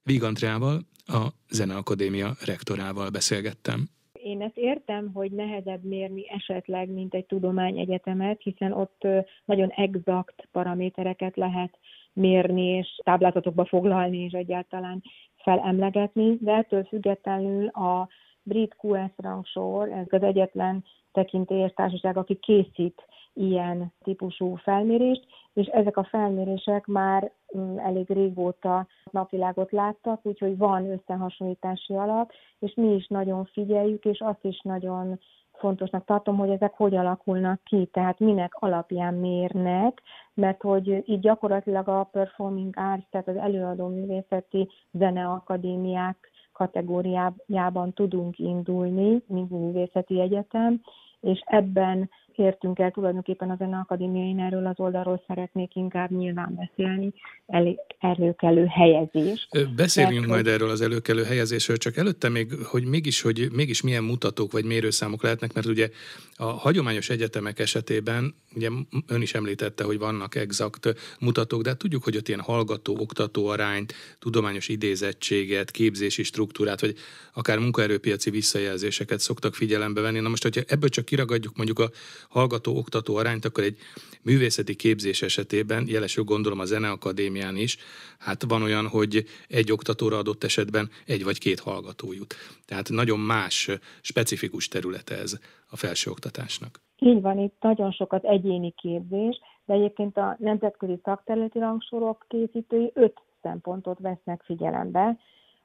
Víg 0.04 0.24
Andreával, 0.24 0.80
a 1.06 1.28
Zeneakadémia 1.50 2.32
rektorával 2.46 3.10
beszélgettem. 3.10 3.88
Én 4.24 4.42
ezt 4.42 4.58
értem, 4.58 5.12
hogy 5.14 5.32
nehezebb 5.32 5.84
mérni 5.84 6.30
esetleg, 6.30 6.90
mint 6.90 7.14
egy 7.14 7.26
tudományegyetemet, 7.26 8.42
hiszen 8.42 8.72
ott 8.72 9.08
nagyon 9.46 9.70
exakt 9.70 10.48
paramétereket 10.52 11.36
lehet 11.36 11.78
mérni, 12.14 12.66
és 12.66 12.88
táblázatokba 13.04 13.66
foglalni, 13.66 14.18
és 14.18 14.32
egyáltalán 14.32 15.04
felemlegetni, 15.36 16.38
de 16.42 16.52
ettől 16.52 16.84
függetlenül 16.84 17.68
a 17.68 18.08
brit 18.44 18.76
QS 18.82 19.12
rangsor, 19.16 19.90
ez 19.90 20.06
az 20.10 20.24
egyetlen 20.24 20.84
tekintélyes 21.12 21.72
társaság, 21.74 22.18
aki 22.18 22.36
készít 22.36 23.06
ilyen 23.34 23.94
típusú 24.04 24.56
felmérést, 24.56 25.26
és 25.54 25.66
ezek 25.66 25.98
a 25.98 26.04
felmérések 26.04 26.86
már 26.86 27.32
mm, 27.58 27.78
elég 27.78 28.10
régóta 28.10 28.88
napvilágot 29.12 29.72
láttak, 29.72 30.20
úgyhogy 30.26 30.58
van 30.58 30.92
összehasonlítási 30.92 31.94
alap, 31.94 32.32
és 32.60 32.74
mi 32.76 32.94
is 32.94 33.08
nagyon 33.08 33.46
figyeljük, 33.46 34.06
és 34.06 34.20
azt 34.20 34.44
is 34.44 34.60
nagyon 34.64 35.20
fontosnak 35.60 36.06
tartom, 36.06 36.38
hogy 36.38 36.50
ezek 36.50 36.74
hogy 36.74 36.96
alakulnak 36.96 37.64
ki, 37.64 37.86
tehát 37.86 38.20
minek 38.20 38.56
alapján 38.56 39.14
mérnek, 39.14 40.02
mert 40.34 40.62
hogy 40.62 41.04
így 41.06 41.20
gyakorlatilag 41.20 41.88
a 41.88 42.10
Performing 42.12 42.74
Arts, 42.78 43.10
tehát 43.10 43.28
az 43.28 43.36
előadó 43.36 43.88
művészeti 43.88 44.70
zeneakadémiák 44.92 46.32
kategóriájában 46.54 47.94
tudunk 47.94 48.40
indulni, 48.40 49.24
mint 49.28 49.50
művészeti 49.50 50.20
egyetem, 50.20 50.82
és 51.20 51.42
ebben 51.46 52.10
értünk 52.40 52.80
el 52.80 52.92
tulajdonképpen 52.92 53.50
a 53.50 53.56
Zeneakadémia, 53.56 54.24
én 54.24 54.40
erről 54.40 54.66
az 54.66 54.80
oldalról 54.80 55.24
szeretnék 55.28 55.76
inkább 55.76 56.12
nyilván 56.12 56.56
beszélni, 56.56 57.14
elég 57.48 57.78
előkelő 58.00 58.66
helyezés. 58.66 59.48
Beszéljünk 59.76 60.20
Mert, 60.20 60.32
majd 60.32 60.48
erről 60.48 60.70
az 60.70 60.82
előkelő 60.82 61.24
helyezésről, 61.24 61.78
csak 61.78 61.98
előtte 61.98 62.30
még, 62.30 62.54
hogy 62.64 62.86
mégis, 62.86 63.22
hogy 63.22 63.48
mégis 63.52 63.82
milyen 63.82 64.04
mutatók 64.04 64.52
vagy 64.52 64.66
mérőszámok 64.66 65.24
lehetnek, 65.24 65.54
mert 65.54 65.68
ugye 65.68 65.90
a 66.36 66.44
hagyományos 66.44 67.10
egyetemek 67.10 67.60
esetében, 67.60 68.36
ugye 68.56 68.70
ön 69.08 69.22
is 69.22 69.34
említette, 69.34 69.84
hogy 69.84 70.00
vannak 70.00 70.36
exakt 70.36 71.16
mutatók, 71.20 71.62
de 71.62 71.70
hát 71.70 71.78
tudjuk, 71.78 72.04
hogy 72.04 72.18
ott 72.18 72.28
ilyen 72.28 72.40
hallgató-oktató 72.40 73.48
arányt, 73.48 73.94
tudományos 74.20 74.68
idézettséget, 74.68 75.72
képzési 75.72 76.24
struktúrát, 76.24 76.82
vagy 76.82 76.96
akár 77.34 77.60
munkaerőpiaci 77.60 78.30
visszajelzéseket 78.30 79.20
szoktak 79.20 79.56
figyelembe 79.56 80.02
venni. 80.02 80.20
Na 80.20 80.30
most, 80.30 80.44
hogyha 80.44 80.62
ebből 80.68 80.90
csak 80.90 81.06
kiragadjuk 81.06 81.56
mondjuk 81.56 81.80
a 81.80 81.90
hallgató-oktató 82.30 83.16
arányt, 83.16 83.46
akkor 83.46 83.64
egy 83.64 83.78
művészeti 84.24 84.76
képzés 84.76 85.22
esetében, 85.22 85.88
jelesül 85.88 86.24
gondolom 86.24 86.60
a 86.60 86.66
Zeneakadémián 86.66 87.56
is, 87.56 87.78
hát 88.20 88.44
van 88.48 88.62
olyan, 88.62 88.88
hogy 88.88 89.26
egy 89.48 89.72
oktatóra 89.72 90.18
adott 90.18 90.44
esetben 90.44 90.90
egy 91.06 91.24
vagy 91.24 91.38
két 91.40 91.60
hallgató 91.60 92.14
jut. 92.14 92.36
Tehát 92.66 92.90
nagyon 92.90 93.20
más, 93.20 93.70
specifikus 94.02 94.68
területe 94.68 95.18
ez 95.18 95.38
a 95.70 95.76
felsőoktatásnak. 95.76 96.80
Így 97.00 97.22
van, 97.22 97.40
itt 97.40 97.56
nagyon 97.60 97.92
sokat 97.92 98.24
egyéni 98.24 98.74
képzés, 98.78 99.40
de 99.66 99.74
egyébként 99.74 100.18
a 100.18 100.36
nemzetközi 100.40 101.00
szakterületi 101.04 101.60
rangsorok 101.60 102.26
készítői 102.28 102.92
öt 102.94 103.18
szempontot 103.42 104.00
vesznek 104.00 104.42
figyelembe. 104.44 105.18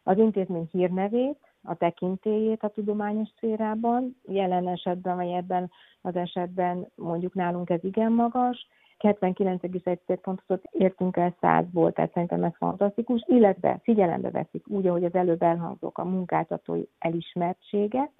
Az 0.02 0.18
intézmény 0.18 0.68
hírnevét, 0.72 1.38
a 1.64 1.74
tekintélyét 1.74 2.62
a 2.62 2.68
tudományos 2.68 3.28
szférában, 3.36 4.16
jelen 4.22 4.68
esetben, 4.68 5.16
vagy 5.16 5.30
ebben 5.30 5.70
az 6.00 6.16
esetben 6.16 6.86
mondjuk 6.94 7.34
nálunk 7.34 7.70
ez 7.70 7.84
igen 7.84 8.12
magas, 8.12 8.66
79,1% 8.98 10.18
pontot 10.22 10.62
értünk 10.70 11.16
el 11.16 11.34
100-ból, 11.40 11.92
tehát 11.92 12.12
szerintem 12.12 12.44
ez 12.44 12.56
fantasztikus, 12.56 13.24
illetve 13.26 13.80
figyelembe 13.82 14.30
veszik 14.30 14.68
úgy, 14.68 14.86
ahogy 14.86 15.04
az 15.04 15.14
előbb 15.14 15.42
elhangzók 15.42 15.98
a 15.98 16.04
munkáltatói 16.04 16.82
elismertséget, 16.98 18.10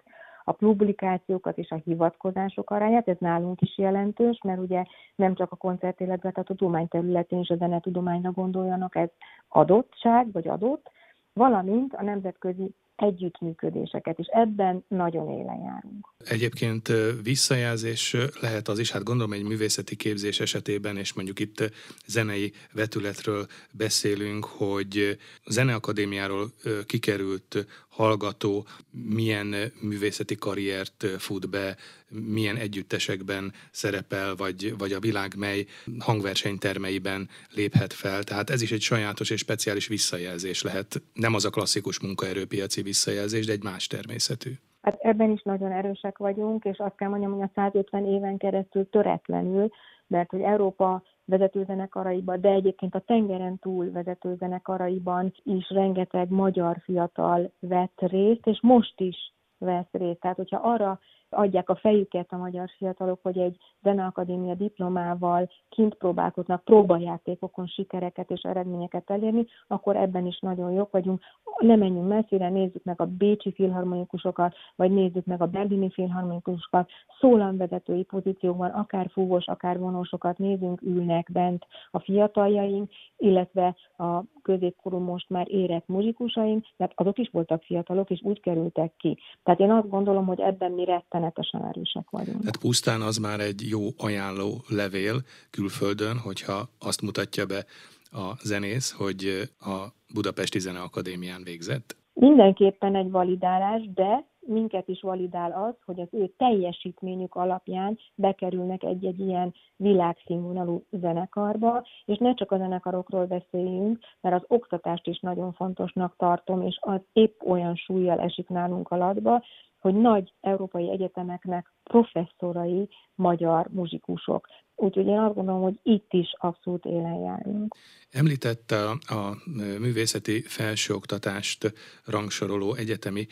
a 0.45 0.53
publikációkat 0.53 1.59
és 1.59 1.71
a 1.71 1.81
hivatkozások 1.85 2.71
arányát, 2.71 3.09
ez 3.09 3.17
nálunk 3.19 3.61
is 3.61 3.79
jelentős, 3.79 4.41
mert 4.45 4.61
ugye 4.61 4.85
nem 5.15 5.35
csak 5.35 5.53
a 5.53 5.57
koncertéletben, 5.57 6.33
tehát 6.33 6.51
a 6.51 6.55
tudomány 6.55 6.89
területén 6.89 7.39
is 7.39 7.49
a 7.49 7.57
zenetudományra 7.57 8.31
gondoljanak, 8.31 8.97
ez 8.97 9.09
adottság, 9.49 10.33
vagy 10.33 10.49
adott, 10.49 10.91
valamint 11.33 11.95
a 11.95 12.03
nemzetközi 12.03 12.75
együttműködéseket, 12.97 14.19
és 14.19 14.27
ebben 14.27 14.85
nagyon 14.89 15.29
élen 15.29 15.61
járunk. 15.61 16.13
Egyébként 16.19 16.93
visszajelzés 17.23 18.17
lehet 18.41 18.69
az 18.69 18.79
is, 18.79 18.91
hát 18.91 19.03
gondolom 19.03 19.33
egy 19.33 19.43
művészeti 19.43 19.97
képzés 19.97 20.41
esetében, 20.41 20.97
és 20.97 21.13
mondjuk 21.13 21.41
itt 21.41 21.73
zenei 22.07 22.53
vetületről 22.73 23.47
beszélünk, 23.73 24.45
hogy 24.45 25.19
Zeneakadémiáról 25.47 26.51
kikerült 26.87 27.67
hallgató 27.95 28.67
milyen 28.91 29.55
művészeti 29.81 30.35
karriert 30.35 31.07
fut 31.19 31.51
be, 31.51 31.77
milyen 32.09 32.57
együttesekben 32.57 33.53
szerepel, 33.71 34.35
vagy, 34.37 34.75
vagy 34.79 34.93
a 34.93 35.01
világ 35.01 35.35
mely 35.37 35.65
hangversenytermeiben 35.99 37.29
léphet 37.55 37.93
fel. 37.93 38.23
Tehát 38.23 38.51
ez 38.51 38.63
is 38.63 38.73
egy 38.73 38.81
sajátos 38.81 39.31
és 39.31 39.41
speciális 39.41 39.87
visszajelzés 39.87 40.63
lehet. 40.63 41.03
Nem 41.13 41.35
az 41.35 41.45
a 41.45 41.51
klasszikus 41.51 42.01
munkaerőpiaci 42.01 42.83
visszajelzés, 42.83 43.47
de 43.47 43.53
egy 43.53 43.63
más 43.63 43.87
természetű. 43.87 44.51
Hát 44.83 44.99
ebben 45.01 45.31
is 45.31 45.43
nagyon 45.43 45.73
erősek 45.73 46.19
vagyunk, 46.19 46.65
és 46.65 46.79
azt 46.79 46.97
kell 46.97 47.09
mondjam, 47.09 47.33
hogy 47.33 47.43
a 47.43 47.51
150 47.55 48.07
éven 48.07 48.37
keresztül 48.37 48.89
töretlenül, 48.91 49.71
mert 50.07 50.31
hogy 50.31 50.41
Európa 50.41 51.03
vezetőzenekaraiban, 51.25 52.41
de 52.41 52.49
egyébként 52.49 52.95
a 52.95 53.01
tengeren 53.07 53.59
túl 53.59 53.91
vezetőzenekaraiban 53.91 55.33
is 55.43 55.71
rengeteg 55.71 56.29
magyar 56.31 56.81
fiatal 56.85 57.53
vett 57.61 58.01
részt, 58.01 58.47
és 58.47 58.59
most 58.63 59.01
is 59.01 59.33
vesz 59.59 59.91
részt. 59.91 60.21
Tehát, 60.21 60.37
hogyha 60.37 60.57
arra 60.57 60.99
adják 61.35 61.69
a 61.69 61.75
fejüket 61.75 62.33
a 62.33 62.37
magyar 62.37 62.69
fiatalok, 62.77 63.19
hogy 63.23 63.39
egy 63.39 63.57
zeneakadémia 63.83 64.55
diplomával 64.55 65.51
kint 65.69 65.95
próbálkoznak 65.95 66.65
próbajátékokon 66.65 67.67
sikereket 67.67 68.31
és 68.31 68.41
eredményeket 68.41 69.11
elérni, 69.11 69.47
akkor 69.67 69.97
ebben 69.97 70.27
is 70.27 70.39
nagyon 70.39 70.73
jók 70.73 70.91
vagyunk. 70.91 71.21
Ne 71.59 71.77
menjünk 71.77 72.09
messzire, 72.09 72.49
nézzük 72.49 72.85
meg 72.85 73.01
a 73.01 73.07
bécsi 73.07 73.53
filharmonikusokat, 73.53 74.55
vagy 74.77 74.91
nézzük 74.91 75.25
meg 75.25 75.43
a 75.43 75.47
berlini 75.47 75.91
filharmonikusokat, 75.91 76.91
szólamvezetői 77.21 78.03
pozíciókban, 78.03 78.71
akár 78.71 79.11
fúvós, 79.13 79.47
akár 79.47 79.79
vonósokat 79.79 80.39
nézünk, 80.39 80.83
ülnek 80.83 81.29
bent 81.33 81.67
a 81.91 81.99
fiataljaink, 81.99 82.91
illetve 83.17 83.77
a 83.97 84.23
középkorú 84.43 84.99
most 84.99 85.31
már 85.31 85.47
érett 85.51 85.89
muzsikusaink, 85.89 86.67
mert 86.77 86.93
azok 86.95 87.19
is 87.19 87.29
voltak 87.33 87.63
fiatalok, 87.63 88.11
és 88.11 88.21
úgy 88.23 88.41
kerültek 88.41 88.93
ki. 88.97 89.19
Tehát 89.43 89.61
én 89.61 89.71
azt 89.71 89.89
gondolom, 89.89 90.27
hogy 90.27 90.41
ebben 90.41 90.73
mi 90.73 90.85
retten 90.85 91.24
rettenetesen 91.25 91.65
erősek 91.65 92.11
vagyunk. 92.11 92.39
Tehát 92.41 92.57
pusztán 92.57 93.01
az 93.01 93.17
már 93.17 93.41
egy 93.41 93.69
jó 93.69 93.81
ajánló 93.99 94.65
levél 94.69 95.17
külföldön, 95.51 96.19
hogyha 96.19 96.69
azt 96.79 97.03
mutatja 97.03 97.47
be 97.47 97.65
a 98.11 98.37
zenész, 98.43 98.93
hogy 98.93 99.51
a 99.61 99.77
Budapesti 100.15 100.59
Zeneakadémián 100.59 101.43
végzett? 101.45 101.97
Mindenképpen 102.13 102.97
egy 102.97 103.11
validálás, 103.11 103.83
de 103.95 104.27
minket 104.47 104.89
is 104.89 105.01
validál 105.01 105.53
az, 105.53 105.75
hogy 105.85 106.01
az 106.01 106.09
ő 106.11 106.27
teljesítményük 106.37 107.35
alapján 107.35 107.99
bekerülnek 108.15 108.83
egy-egy 108.83 109.21
ilyen 109.21 109.55
világszínvonalú 109.77 110.85
zenekarba, 110.91 111.87
és 112.05 112.19
ne 112.19 112.35
csak 112.35 112.53
a 112.53 112.57
zenekarokról 112.57 113.27
beszéljünk, 113.27 113.99
mert 114.21 114.35
az 114.35 114.45
oktatást 114.49 115.07
is 115.07 115.21
nagyon 115.21 115.53
fontosnak 115.53 116.17
tartom, 116.17 116.63
és 116.63 116.79
az 116.81 117.01
épp 117.13 117.43
olyan 117.43 117.75
súlyjal 117.75 118.21
esik 118.21 118.49
nálunk 118.49 118.91
alatba, 118.91 119.43
hogy 119.81 119.95
nagy 119.95 120.35
európai 120.41 120.91
egyetemeknek 120.91 121.74
professzorai 121.85 122.89
magyar 123.15 123.67
muzsikusok. 123.71 124.47
Úgyhogy 124.77 125.07
én 125.07 125.19
azt 125.19 125.35
gondolom, 125.35 125.63
hogy 125.63 125.79
itt 125.83 126.13
is 126.13 126.35
abszolút 126.39 126.85
élen 126.85 127.15
járunk. 127.15 127.77
Említette 128.11 128.77
a 128.91 129.37
művészeti 129.79 130.41
felsőoktatást 130.41 131.73
rangsoroló 132.05 132.75
egyetemi 132.75 133.27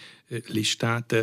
listát. 0.53 1.15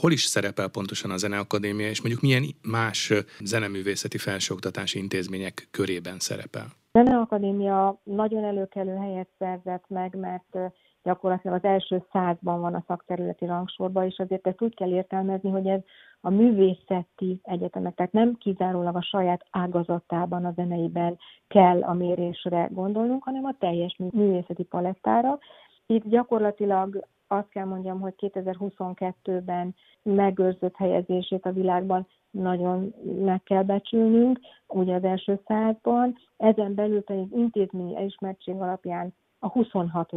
Hol 0.00 0.12
is 0.12 0.22
szerepel 0.22 0.68
pontosan 0.68 1.10
a 1.10 1.16
Zeneakadémia, 1.16 1.88
és 1.88 2.00
mondjuk 2.00 2.22
milyen 2.22 2.44
más 2.62 3.12
zeneművészeti 3.40 4.18
felsőoktatási 4.18 4.98
intézmények 4.98 5.68
körében 5.70 6.18
szerepel? 6.18 6.66
A 6.92 6.98
Zeneakadémia 6.98 8.00
nagyon 8.04 8.44
előkelő 8.44 8.94
helyet 8.96 9.28
szerzett 9.38 9.84
meg, 9.88 10.14
mert 10.14 10.56
gyakorlatilag 11.02 11.56
az 11.56 11.64
első 11.64 12.02
százban 12.12 12.60
van 12.60 12.74
a 12.74 12.84
szakterületi 12.86 13.46
rangsorban, 13.46 14.04
és 14.04 14.18
azért 14.18 14.46
ezt 14.46 14.62
úgy 14.62 14.74
kell 14.74 14.90
értelmezni, 14.90 15.50
hogy 15.50 15.66
ez 15.66 15.80
a 16.20 16.30
művészeti 16.30 17.40
egyetemek, 17.42 17.94
tehát 17.94 18.12
nem 18.12 18.34
kizárólag 18.34 18.96
a 18.96 19.02
saját 19.02 19.46
ágazatában, 19.50 20.44
a 20.44 20.52
zeneiben 20.52 21.18
kell 21.48 21.82
a 21.82 21.92
mérésre 21.92 22.68
gondolnunk, 22.72 23.24
hanem 23.24 23.44
a 23.44 23.56
teljes 23.58 23.96
művészeti 23.96 24.62
palettára. 24.62 25.38
Itt 25.86 26.04
gyakorlatilag 26.04 27.06
azt 27.28 27.48
kell 27.48 27.64
mondjam, 27.64 28.00
hogy 28.00 28.14
2022-ben 28.18 29.74
megőrzött 30.02 30.76
helyezését 30.76 31.46
a 31.46 31.52
világban 31.52 32.06
nagyon 32.30 32.94
meg 33.24 33.42
kell 33.42 33.62
becsülnünk, 33.62 34.38
ugye 34.66 34.94
az 34.94 35.04
első 35.04 35.40
százban, 35.46 36.14
ezen 36.36 36.74
belül 36.74 37.02
pedig 37.02 37.32
intézményi 37.32 37.96
elismertség 37.96 38.54
alapján 38.54 39.14
a 39.38 39.48
26. 39.48 40.12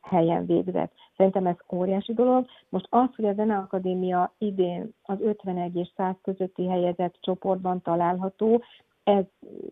helyen 0.00 0.46
végzett. 0.46 0.92
Szerintem 1.16 1.46
ez 1.46 1.56
óriási 1.72 2.14
dolog. 2.14 2.46
Most 2.68 2.86
az, 2.90 3.08
hogy 3.16 3.24
a 3.24 3.32
Zeneakadémia 3.32 4.32
idén 4.38 4.94
az 5.02 5.20
51 5.20 5.76
és 5.76 5.92
100 5.96 6.14
közötti 6.22 6.66
helyezett 6.66 7.16
csoportban 7.20 7.82
található, 7.82 8.62
ez 9.04 9.24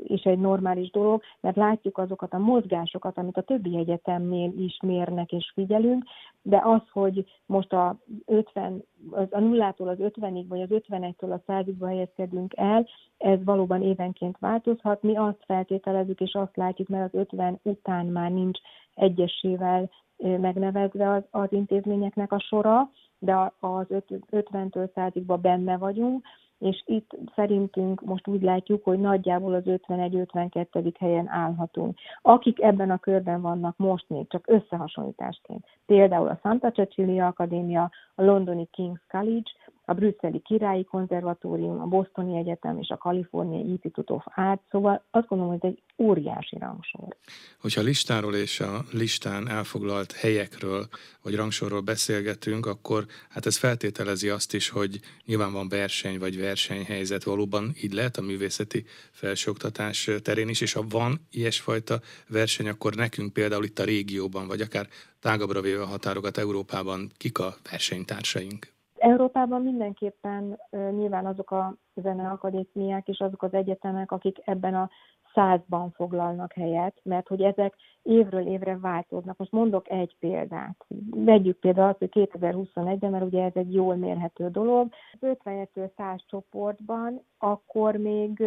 is 0.05 0.23
egy 0.23 0.39
normális 0.39 0.91
dolog, 0.91 1.23
mert 1.41 1.57
látjuk 1.57 1.99
azokat 1.99 2.33
a 2.33 2.39
mozgásokat, 2.39 3.19
amit 3.19 3.37
a 3.37 3.43
többi 3.43 3.77
egyetemnél 3.77 4.53
is 4.59 4.79
mérnek 4.83 5.33
és 5.33 5.51
figyelünk, 5.55 6.05
de 6.43 6.61
az, 6.65 6.81
hogy 6.93 7.25
most 7.47 7.73
a 7.73 7.97
50, 8.27 8.85
a 9.31 9.39
nullától 9.39 9.89
az 9.89 9.99
50-ig, 10.01 10.45
vagy 10.49 10.61
az 10.61 10.69
51-től 10.71 11.33
a 11.33 11.53
100-ig 11.53 11.87
helyezkedünk 11.87 12.53
el, 12.57 12.87
ez 13.19 13.45
valóban 13.45 13.83
évenként 13.83 14.39
változhat. 14.39 15.03
Mi 15.03 15.17
azt 15.17 15.45
feltételezzük, 15.47 16.21
és 16.21 16.35
azt 16.35 16.57
látjuk, 16.57 16.89
mert 16.89 17.15
az 17.15 17.21
50 17.21 17.61
után 17.63 18.07
már 18.07 18.31
nincs 18.31 18.59
egyesével 18.95 19.91
megnevezve 20.17 21.11
az, 21.11 21.23
az 21.31 21.53
intézményeknek 21.53 22.33
a 22.33 22.41
sora, 22.41 22.91
de 23.19 23.53
az 23.61 23.87
50-től 23.89 24.89
100-igban 24.95 25.39
benne 25.43 25.77
vagyunk, 25.77 26.27
és 26.63 26.83
itt 26.87 27.11
szerintünk 27.35 28.01
most 28.01 28.29
úgy 28.29 28.43
látjuk, 28.43 28.85
hogy 28.85 28.99
nagyjából 28.99 29.55
az 29.55 29.63
51-52. 29.67 30.93
helyen 30.99 31.29
állhatunk. 31.29 31.99
Akik 32.23 32.61
ebben 32.61 32.91
a 32.91 32.99
körben 32.99 33.41
vannak 33.41 33.77
most 33.77 34.05
még, 34.09 34.29
csak 34.29 34.45
összehasonlításként, 34.49 35.65
például 35.87 36.29
a 36.29 36.39
Santa 36.43 36.71
Cecilia 36.71 37.27
Akadémia, 37.27 37.91
a 38.15 38.23
londoni 38.23 38.69
King's 38.77 39.01
College, 39.09 39.51
a 39.85 39.93
brüsszeli 39.93 40.41
Királyi 40.41 40.85
Konzervatórium, 40.85 41.81
a 41.81 41.87
Bostoni 41.87 42.39
Egyetem 42.39 42.79
és 42.79 42.89
a 42.89 42.97
Kaliforniai 42.97 43.69
Institute 43.69 44.13
of 44.13 44.25
Art, 44.35 44.61
szóval 44.71 45.05
azt 45.11 45.27
gondolom, 45.27 45.53
hogy 45.53 45.71
ez 45.71 45.77
egy 45.77 45.83
óriási 46.07 46.59
rangsor. 46.59 47.17
Hogyha 47.61 47.81
listáról 47.81 48.35
és 48.35 48.61
a 48.61 48.85
listán 48.93 49.49
elfoglalt 49.49 50.13
helyekről 50.13 50.89
vagy 51.23 51.35
rangsorról 51.35 51.81
beszélgetünk, 51.81 52.67
akkor 52.67 53.07
hát 53.29 53.47
ez 53.47 53.57
feltételezi 53.57 54.29
azt 54.29 54.55
is, 54.55 54.69
hogy 54.69 55.01
nyilván 55.27 55.53
van 55.53 55.69
verseny 55.69 56.19
vagy 56.19 56.41
versenyhelyzet, 56.41 57.25
valóban 57.25 57.73
így 57.83 57.93
lehet 57.93 58.17
a 58.17 58.23
művészeti 58.23 58.85
felsőoktatás 59.11 60.11
terén 60.23 60.49
is, 60.49 60.61
és 60.61 60.73
ha 60.73 60.85
van 60.89 61.27
ilyesfajta 61.31 62.01
verseny, 62.29 62.69
akkor 62.69 62.95
nekünk 62.95 63.33
például 63.33 63.65
itt 63.65 63.79
a 63.79 63.85
régióban, 63.85 64.47
vagy 64.47 64.61
akár 64.61 64.87
tágabbra 65.21 65.61
véve 65.61 65.83
a 65.83 65.87
határokat 65.87 66.39
Európában, 66.39 67.11
kik 67.17 67.39
a 67.39 67.55
versenytársaink? 67.71 68.73
Európában 69.03 69.63
mindenképpen 69.63 70.61
nyilván 70.71 71.27
azok 71.27 71.51
a 71.51 71.75
zeneakadémiák 71.95 73.09
és 73.09 73.19
azok 73.19 73.43
az 73.43 73.55
egyetemek, 73.55 74.13
akik 74.13 74.39
ebben 74.45 74.75
a 74.75 74.91
százban 75.35 75.91
foglalnak 75.91 76.53
helyet, 76.53 77.01
mert 77.03 77.29
hogy 77.29 77.43
ezek 77.43 77.75
évről 78.03 78.47
évre 78.47 78.79
változnak. 78.79 79.37
Most 79.37 79.53
mondok 79.53 79.91
egy 79.91 80.17
példát. 80.19 80.85
Vegyük 81.11 81.59
például 81.59 81.89
azt, 81.89 81.99
hogy 81.99 82.11
2021-ben, 82.13 83.11
mert 83.11 83.25
ugye 83.25 83.45
ez 83.45 83.53
egy 83.55 83.75
jól 83.75 83.95
mérhető 83.95 84.49
dolog, 84.51 84.89
50-től 85.21 85.91
100 85.97 86.21
csoportban, 86.27 87.23
akkor 87.39 87.97
még 87.97 88.45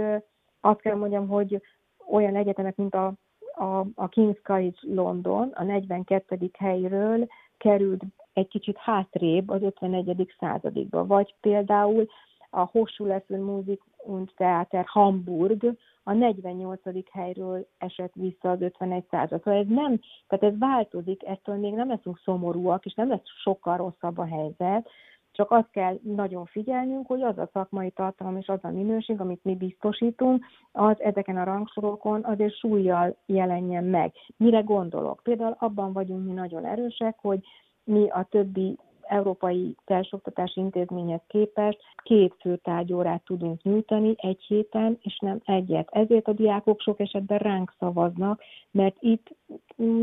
azt 0.61 0.81
kell 0.81 0.95
mondjam, 0.95 1.27
hogy 1.27 1.61
olyan 2.11 2.35
egyetemek, 2.35 2.75
mint 2.75 2.95
a, 2.95 3.13
a, 3.55 3.79
a 3.79 4.09
King's 4.09 4.39
College 4.43 4.79
London 4.81 5.51
a 5.53 5.63
42. 5.63 6.51
helyről 6.57 7.27
került 7.57 8.03
egy 8.35 8.47
kicsit 8.47 8.77
hátrébb 8.77 9.49
az 9.49 9.61
51. 9.61 10.33
századikba, 10.39 11.05
vagy 11.05 11.35
például 11.41 12.07
a 12.49 12.69
Hochschule 12.71 13.23
Musik 13.27 13.81
und 13.97 14.31
Theater 14.35 14.85
Hamburg 14.87 15.77
a 16.03 16.13
48. 16.13 16.81
helyről 17.11 17.67
esett 17.77 18.13
vissza 18.13 18.49
az 18.49 18.61
51 18.61 19.03
század. 19.09 19.43
Szóval 19.43 19.59
ez 19.59 19.67
nem, 19.67 19.99
tehát 20.27 20.53
ez 20.53 20.59
változik, 20.59 21.23
ettől 21.25 21.55
még 21.55 21.73
nem 21.73 21.87
leszünk 21.87 22.19
szomorúak, 22.23 22.85
és 22.85 22.93
nem 22.93 23.09
lesz 23.09 23.27
sokkal 23.43 23.77
rosszabb 23.77 24.17
a 24.17 24.25
helyzet, 24.25 24.89
csak 25.31 25.51
azt 25.51 25.71
kell 25.71 25.99
nagyon 26.03 26.45
figyelnünk, 26.45 27.07
hogy 27.07 27.21
az 27.21 27.37
a 27.37 27.49
szakmai 27.53 27.91
tartalom 27.91 28.37
és 28.37 28.47
az 28.47 28.59
a 28.61 28.69
minőség, 28.69 29.19
amit 29.19 29.43
mi 29.43 29.55
biztosítunk, 29.55 30.45
az 30.71 31.01
ezeken 31.01 31.37
a 31.37 31.43
rangsorokon 31.43 32.23
azért 32.23 32.57
súlyjal 32.57 33.15
jelenjen 33.25 33.83
meg. 33.83 34.13
Mire 34.37 34.59
gondolok? 34.59 35.19
Például 35.23 35.55
abban 35.59 35.93
vagyunk 35.93 36.25
mi 36.25 36.31
nagyon 36.31 36.65
erősek, 36.65 37.17
hogy 37.21 37.39
mi 37.85 38.09
a 38.09 38.27
többi 38.29 38.77
európai 39.07 39.75
felsőoktatási 39.85 40.59
intézményhez 40.59 41.21
képest 41.27 41.79
két 42.03 42.35
fő 42.39 42.55
tárgyórát 42.55 43.23
tudunk 43.25 43.61
nyújtani 43.61 44.15
egy 44.17 44.43
héten, 44.47 44.97
és 45.01 45.17
nem 45.19 45.41
egyet. 45.45 45.89
Ezért 45.91 46.27
a 46.27 46.33
diákok 46.33 46.81
sok 46.81 46.99
esetben 46.99 47.37
ránk 47.37 47.73
szavaznak, 47.79 48.41
mert 48.71 48.95
itt 48.99 49.35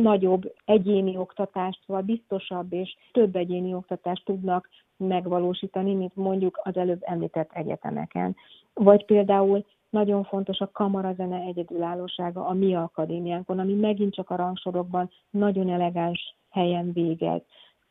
nagyobb 0.03 0.53
egyéni 0.65 1.17
oktatást, 1.17 1.87
vagy 1.87 2.05
biztosabb 2.05 2.73
és 2.73 2.97
több 3.13 3.37
egyéni 3.37 3.75
oktatást 3.75 4.25
tudnak 4.25 4.69
megvalósítani, 4.97 5.95
mint 5.95 6.17
mondjuk 6.17 6.61
az 6.63 6.77
előbb 6.77 7.01
említett 7.01 7.51
egyetemeken. 7.53 8.37
Vagy 8.75 9.05
például 9.05 9.65
nagyon 9.91 10.25
fontos 10.25 10.61
a 10.61 10.71
kamarazene 10.73 11.41
egyedülállósága 11.41 12.47
a 12.47 12.53
mi 12.53 12.75
akadémiánkon, 12.75 13.59
ami 13.59 13.75
megint 13.75 14.15
csak 14.15 14.31
a 14.31 14.37
rangsorokban 14.37 15.11
nagyon 15.31 15.71
elegáns 15.71 16.37
helyen 16.51 16.93
végez 16.93 17.43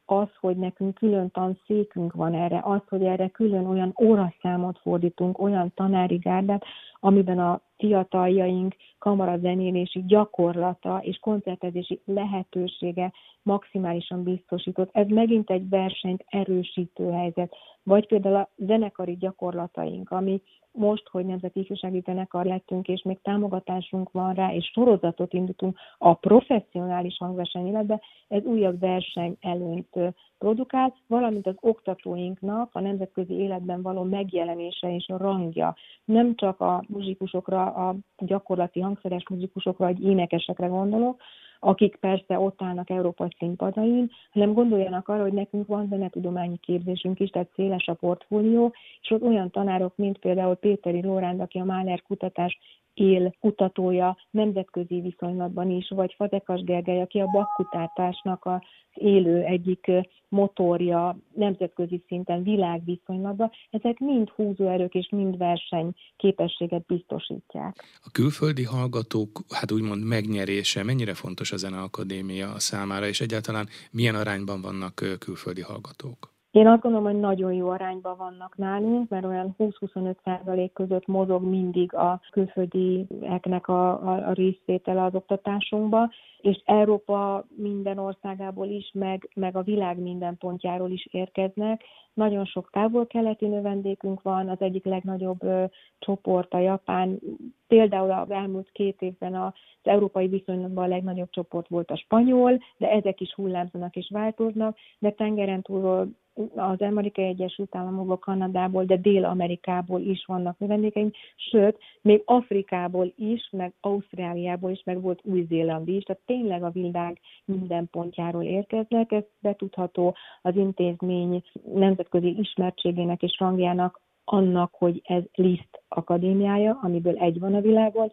az, 0.06 0.28
hogy 0.40 0.58
nekünk 0.58 0.94
külön 0.94 1.32
tanszékünk 1.32 2.14
van 2.14 2.34
erre, 2.34 2.62
az, 2.64 2.82
hogy 2.88 3.04
erre 3.04 3.28
külön 3.28 3.66
olyan 3.66 3.96
óraszámot 4.02 4.80
fordítunk, 4.80 5.40
olyan 5.40 5.72
tanári 5.76 6.16
gárdát, 6.16 6.64
amiben 7.00 7.40
a 7.40 7.62
fiataljaink 7.82 8.76
kamarazenélési 8.98 10.04
gyakorlata 10.08 11.00
és 11.04 11.18
koncertezési 11.20 12.02
lehetősége 12.06 13.12
maximálisan 13.44 14.24
biztosított. 14.24 14.90
Ez 14.92 15.08
megint 15.08 15.50
egy 15.50 15.70
versenyt 15.70 16.26
erősítő 16.28 17.12
helyzet. 17.12 17.56
Vagy 17.84 18.08
például 18.08 18.36
a 18.36 18.50
zenekari 18.58 19.18
gyakorlataink, 19.18 20.12
ami 20.12 20.42
most, 20.74 21.08
hogy 21.08 21.26
Nemzeti 21.26 21.60
Ifjúsági 21.60 22.02
Zenekar 22.06 22.46
lettünk, 22.46 22.88
és 22.88 23.02
még 23.04 23.22
támogatásunk 23.22 24.12
van 24.12 24.34
rá, 24.34 24.54
és 24.54 24.72
sorozatot 24.74 25.34
indítunk 25.34 25.78
a 25.98 26.14
professzionális 26.14 27.18
hangverseny 27.18 27.68
életbe, 27.68 28.02
ez 28.28 28.44
újabb 28.44 28.80
verseny 28.80 29.38
előnyt 29.40 29.98
produkál, 30.38 30.94
valamint 31.08 31.48
az 31.48 31.56
oktatóinknak 31.60 32.70
a 32.74 32.80
nemzetközi 32.80 33.34
életben 33.34 33.82
való 33.82 34.04
megjelenése 34.04 34.96
és 34.96 35.08
a 35.08 35.18
rangja. 35.18 35.76
Nem 36.06 36.36
csak 36.36 36.60
a 36.60 36.84
muzsikusokra, 36.88 37.71
a 37.76 37.96
gyakorlati 38.18 38.80
hangszeres 38.80 39.24
muzsikusokra, 39.30 39.86
vagy 39.86 40.04
énekesekre 40.04 40.68
gondolok, 40.68 41.22
akik 41.64 41.96
persze 41.96 42.40
ott 42.40 42.62
állnak 42.62 42.90
Európa 42.90 43.28
színpadain, 43.38 44.12
hanem 44.32 44.54
gondoljanak 44.54 45.08
arra, 45.08 45.22
hogy 45.22 45.34
nekünk 45.34 45.68
van 45.68 45.88
zenetudományi 45.88 46.58
képzésünk 46.58 47.20
is, 47.20 47.30
tehát 47.30 47.52
széles 47.56 47.88
a 47.88 47.94
portfólió, 47.94 48.74
és 49.02 49.12
ott 49.12 49.22
olyan 49.22 49.52
tanárok, 49.52 49.96
mint 49.96 50.18
például 50.18 50.56
Péteri 50.56 51.02
Lóránd, 51.02 51.40
aki 51.40 51.58
a 51.58 51.64
Máler 51.64 52.02
kutatás 52.02 52.58
él 52.94 53.36
kutatója 53.40 54.18
nemzetközi 54.32 55.02
viszonylatban 55.02 55.70
is, 55.70 55.90
vagy 55.90 56.14
Fazekas 56.18 56.64
Gergely, 56.64 57.02
aki 57.02 57.20
a 57.20 57.26
bakkutátásnak 57.26 58.46
az 58.46 58.60
élő 58.94 59.44
egyik 59.44 59.92
motorja 60.30 61.18
nemzetközi 61.34 62.04
szinten 62.08 62.44
világviszonylatban, 62.44 63.52
ezek 63.70 64.00
mind 64.00 64.30
húzóerők 64.30 64.94
és 64.94 65.10
mind 65.10 65.38
verseny 65.38 65.94
képességet 66.18 66.86
biztosítják. 66.86 67.84
A 68.04 68.10
külföldi 68.12 68.64
hallgatók, 68.64 69.42
hát 69.50 69.72
úgymond 69.72 70.04
megnyerése 70.04 70.84
mennyire 70.84 71.14
fontos 71.14 71.52
a 71.52 71.58
Zeneakadémia 71.58 72.60
számára, 72.60 73.08
és 73.08 73.22
egyáltalán 73.22 73.68
milyen 73.92 74.16
arányban 74.16 74.62
vannak 74.62 74.96
külföldi 75.20 75.62
hallgatók? 75.62 76.41
Én 76.52 76.68
azt 76.68 76.82
gondolom, 76.82 77.06
hogy 77.06 77.20
nagyon 77.20 77.54
jó 77.54 77.70
arányban 77.70 78.18
vannak 78.18 78.58
nálunk, 78.58 79.10
mert 79.10 79.26
olyan 79.26 79.56
20-25 79.60 80.16
százalék 80.24 80.74
között 80.74 81.08
mozog 81.08 81.44
mindig 81.44 81.94
a 81.94 82.22
külföldieknek 82.32 83.68
a, 83.68 83.90
a, 83.90 84.28
a 84.28 84.34
részvétele 84.34 85.04
az 85.04 85.16
oktatásunkba, 85.16 86.10
és 86.42 86.62
Európa 86.66 87.46
minden 87.56 87.98
országából 87.98 88.68
is, 88.68 88.92
meg, 88.94 89.30
meg 89.34 89.56
a 89.56 89.62
világ 89.62 90.00
minden 90.00 90.38
pontjáról 90.38 90.92
is 90.92 91.08
érkeznek. 91.12 91.84
Nagyon 92.14 92.46
sok 92.46 92.70
távol-keleti 92.72 93.48
növendékünk 93.48 94.22
van, 94.22 94.50
az 94.50 94.62
egyik 94.62 94.86
legnagyobb 94.86 95.44
ö, 95.44 95.64
csoport 96.00 96.54
a 96.54 96.60
Japán. 96.60 97.20
Például 97.68 98.12
az 98.12 98.32
elmúlt 98.32 98.70
két 98.72 99.02
évben 99.02 99.36
az 99.36 99.54
európai 99.84 100.28
viszonylatban 100.28 100.84
a 100.84 100.88
legnagyobb 100.88 101.30
csoport 101.30 101.68
volt 101.68 101.92
a 101.92 101.98
spanyol, 101.98 102.60
de 102.78 102.90
ezek 102.90 103.22
is 103.22 103.34
hullámzanak 103.34 103.96
és 103.96 104.10
változnak, 104.14 104.78
de 105.00 105.12
tengeren 105.12 105.62
túlról 105.62 106.08
az 106.56 106.82
Amerikai 106.82 107.26
Egyesült 107.26 107.76
Államokból, 107.76 108.18
Kanadából, 108.18 108.86
de 108.86 108.98
Dél-Amerikából 108.98 110.02
is 110.02 110.26
vannak 110.26 110.58
növendékeink, 110.58 111.16
sőt, 111.36 111.78
még 112.02 112.22
Afrikából 112.26 113.14
is, 113.16 113.50
meg 113.52 113.74
Ausztráliából 113.80 114.72
is, 114.72 114.82
meg 114.86 115.02
volt 115.02 115.20
Új-Zéland 115.24 115.88
is, 115.88 116.04
tehát 116.04 116.22
tényleg 116.26 116.64
a 116.64 116.70
világ 116.70 117.20
minden 117.46 117.88
pontjáról 117.92 118.44
érkeznek, 118.44 119.12
ez 119.12 119.24
betudható 119.40 120.16
az 120.42 120.56
intézmény 120.56 121.44
nemzetközi 121.74 122.36
ismertségének 122.40 123.22
és 123.22 123.40
rangjának 123.40 124.02
annak, 124.24 124.74
hogy 124.78 125.02
ez 125.04 125.24
Liszt 125.34 125.82
akadémiája, 125.88 126.80
amiből 126.82 127.18
egy 127.18 127.40
van 127.40 127.54
a 127.54 127.62
világon. 127.62 128.12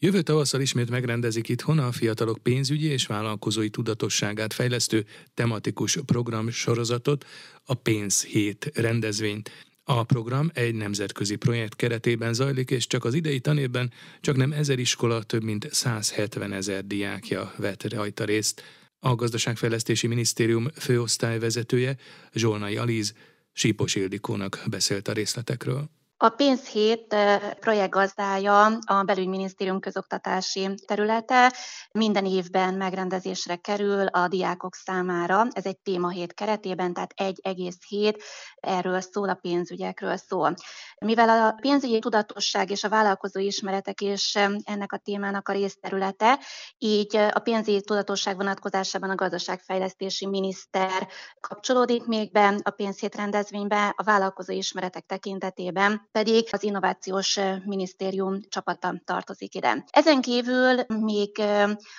Jövő 0.00 0.22
tavasszal 0.22 0.60
ismét 0.60 0.90
megrendezik 0.90 1.48
itthon 1.48 1.78
a 1.78 1.92
fiatalok 1.92 2.38
pénzügyi 2.38 2.86
és 2.86 3.06
vállalkozói 3.06 3.70
tudatosságát 3.70 4.52
fejlesztő 4.52 5.04
tematikus 5.34 5.98
program 6.06 6.50
sorozatot, 6.50 7.26
a 7.64 7.74
Pénz 7.74 8.24
7 8.24 8.70
rendezvényt. 8.74 9.50
A 9.84 10.04
program 10.04 10.50
egy 10.54 10.74
nemzetközi 10.74 11.36
projekt 11.36 11.76
keretében 11.76 12.34
zajlik, 12.34 12.70
és 12.70 12.86
csak 12.86 13.04
az 13.04 13.14
idei 13.14 13.40
tanévben 13.40 13.92
csak 14.20 14.36
nem 14.36 14.52
ezer 14.52 14.78
iskola, 14.78 15.22
több 15.22 15.42
mint 15.42 15.68
170 15.72 16.52
ezer 16.52 16.86
diákja 16.86 17.52
vett 17.56 17.92
rajta 17.92 18.24
részt. 18.24 18.62
A 18.98 19.14
Gazdaságfejlesztési 19.14 20.06
Minisztérium 20.06 20.68
főosztályvezetője, 20.74 21.96
Zsolnai 22.32 22.76
Alíz, 22.76 23.14
Sípos 23.52 23.94
Ildikónak 23.94 24.62
beszélt 24.66 25.08
a 25.08 25.12
részletekről. 25.12 25.97
A 26.20 26.28
pénzhét 26.28 27.16
projektgazdája 27.60 28.64
a 28.86 29.02
belügyminisztérium 29.02 29.80
közoktatási 29.80 30.74
területe 30.86 31.52
minden 31.92 32.24
évben 32.26 32.74
megrendezésre 32.74 33.56
kerül 33.56 34.06
a 34.06 34.28
diákok 34.28 34.74
számára. 34.74 35.46
Ez 35.50 35.66
egy 35.66 35.78
témahét 35.78 36.34
keretében, 36.34 36.92
tehát 36.92 37.12
egy 37.16 37.38
egész 37.42 37.78
hét 37.88 38.22
erről 38.56 39.00
szól, 39.00 39.28
a 39.28 39.34
pénzügyekről 39.34 40.16
szól. 40.16 40.54
Mivel 40.98 41.28
a 41.28 41.52
pénzügyi 41.60 41.98
tudatosság 41.98 42.70
és 42.70 42.84
a 42.84 42.88
vállalkozó 42.88 43.40
ismeretek 43.40 44.00
és 44.00 44.38
ennek 44.62 44.92
a 44.92 44.98
témának 44.98 45.48
a 45.48 45.52
részterülete, 45.52 46.38
így 46.78 47.16
a 47.16 47.38
pénzügyi 47.38 47.80
tudatosság 47.80 48.36
vonatkozásában 48.36 49.10
a 49.10 49.14
gazdaságfejlesztési 49.14 50.26
miniszter 50.26 51.08
kapcsolódik 51.40 52.06
még 52.06 52.32
be 52.32 52.60
a 52.62 52.70
pénzhét 52.70 53.14
rendezvénybe, 53.14 53.92
a 53.96 54.02
vállalkozó 54.02 54.52
ismeretek 54.52 55.06
tekintetében 55.06 56.06
pedig 56.12 56.48
az 56.50 56.62
Innovációs 56.62 57.38
Minisztérium 57.64 58.40
csapata 58.48 58.94
tartozik 59.04 59.54
ide. 59.54 59.84
Ezen 59.90 60.20
kívül 60.20 60.84
még 60.88 61.42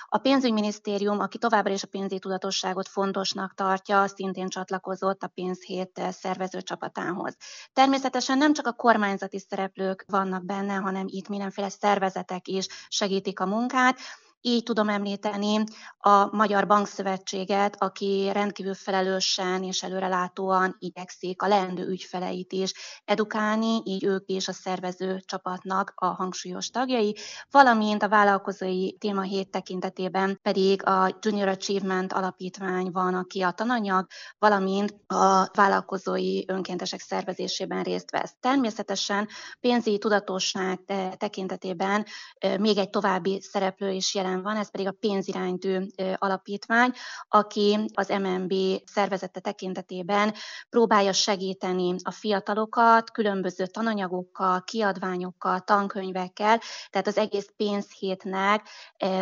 a 0.06 0.17
pénzügyminisztérium, 0.17 1.19
aki 1.19 1.38
továbbra 1.38 1.74
is 1.74 1.84
a 1.84 1.88
pénzügyi 1.88 2.19
tudatosságot 2.19 2.88
fontosnak 2.88 3.54
tartja, 3.54 4.08
szintén 4.08 4.48
csatlakozott 4.48 5.24
a 5.24 5.28
pénzhét 5.28 6.02
szervező 6.12 6.62
csapatához. 6.62 7.36
Természetesen 7.74 8.38
nem 8.38 8.54
csak 8.54 8.67
a 8.67 8.74
kormányzati 8.74 9.39
szereplők 9.39 10.06
vannak 10.08 10.45
benne, 10.45 10.74
hanem 10.74 11.06
itt 11.08 11.28
mindenféle 11.28 11.69
szervezetek 11.69 12.48
is 12.48 12.67
segítik 12.88 13.39
a 13.39 13.45
munkát, 13.45 14.00
Így 14.41 14.63
tudom 14.63 14.89
említeni 14.89 15.63
a 15.97 16.36
Magyar 16.36 16.67
Bankszövetséget, 16.67 17.75
aki 17.82 18.30
rendkívül 18.34 18.73
felelősen 18.73 19.63
és 19.63 19.84
előrelátóan 19.84 20.75
igyekszik 20.80 21.41
a 21.41 21.47
leendő 21.47 21.88
ügyfeleit 21.88 22.52
is 22.54 22.73
edukálni, 23.06 23.82
így 23.84 24.04
ők 24.04 24.30
is 24.30 24.47
a 24.47 24.52
szervező 24.52 25.21
csapatnak 25.25 25.91
a 25.95 26.06
hangsúlyos 26.06 26.69
tagjai, 26.69 27.15
valamint 27.52 28.04
a 28.04 28.10
vállalkozói 28.10 28.97
téma 28.97 29.21
hét 29.21 29.52
tekintetében 29.52 30.39
pedig 30.41 30.86
a 30.86 31.17
Junior 31.19 31.47
Achievement 31.47 32.13
alapítvány 32.13 32.91
van, 32.91 33.13
aki 33.13 33.41
a 33.41 33.52
tananyag, 33.52 34.08
valamint 34.38 34.95
a 35.08 35.49
vállalkozói 35.54 36.43
önkéntesek 36.47 36.99
szervezésében 36.99 37.84
részt 37.84 38.12
vesz. 38.12 38.36
Természetesen 38.39 39.28
pénzügyi 39.60 39.97
tudatosság 39.97 40.80
tekintetében 41.17 42.06
még 42.60 42.78
egy 42.78 42.89
további 42.89 43.41
szereplő 43.41 43.91
is 43.91 44.15
jelen 44.30 44.44
van, 44.44 44.58
ez 44.58 44.72
pedig 44.72 44.88
a 44.88 44.96
pénziránytű 45.00 45.78
alapítvány, 46.15 46.92
aki 47.28 47.78
az 47.94 48.08
MNB 48.08 48.54
szervezete 48.86 49.39
tekintetében 49.39 50.34
próbálja 50.70 51.13
segíteni 51.13 51.96
a 52.04 52.12
fiatalokat 52.12 53.12
különböző 53.12 53.65
tananyagokkal, 53.65 54.63
kiadványokkal, 54.63 55.60
tankönyvekkel, 55.60 56.60
tehát 56.89 57.08
az 57.08 57.18
egész 57.18 57.50
pénzhétnek 57.58 58.68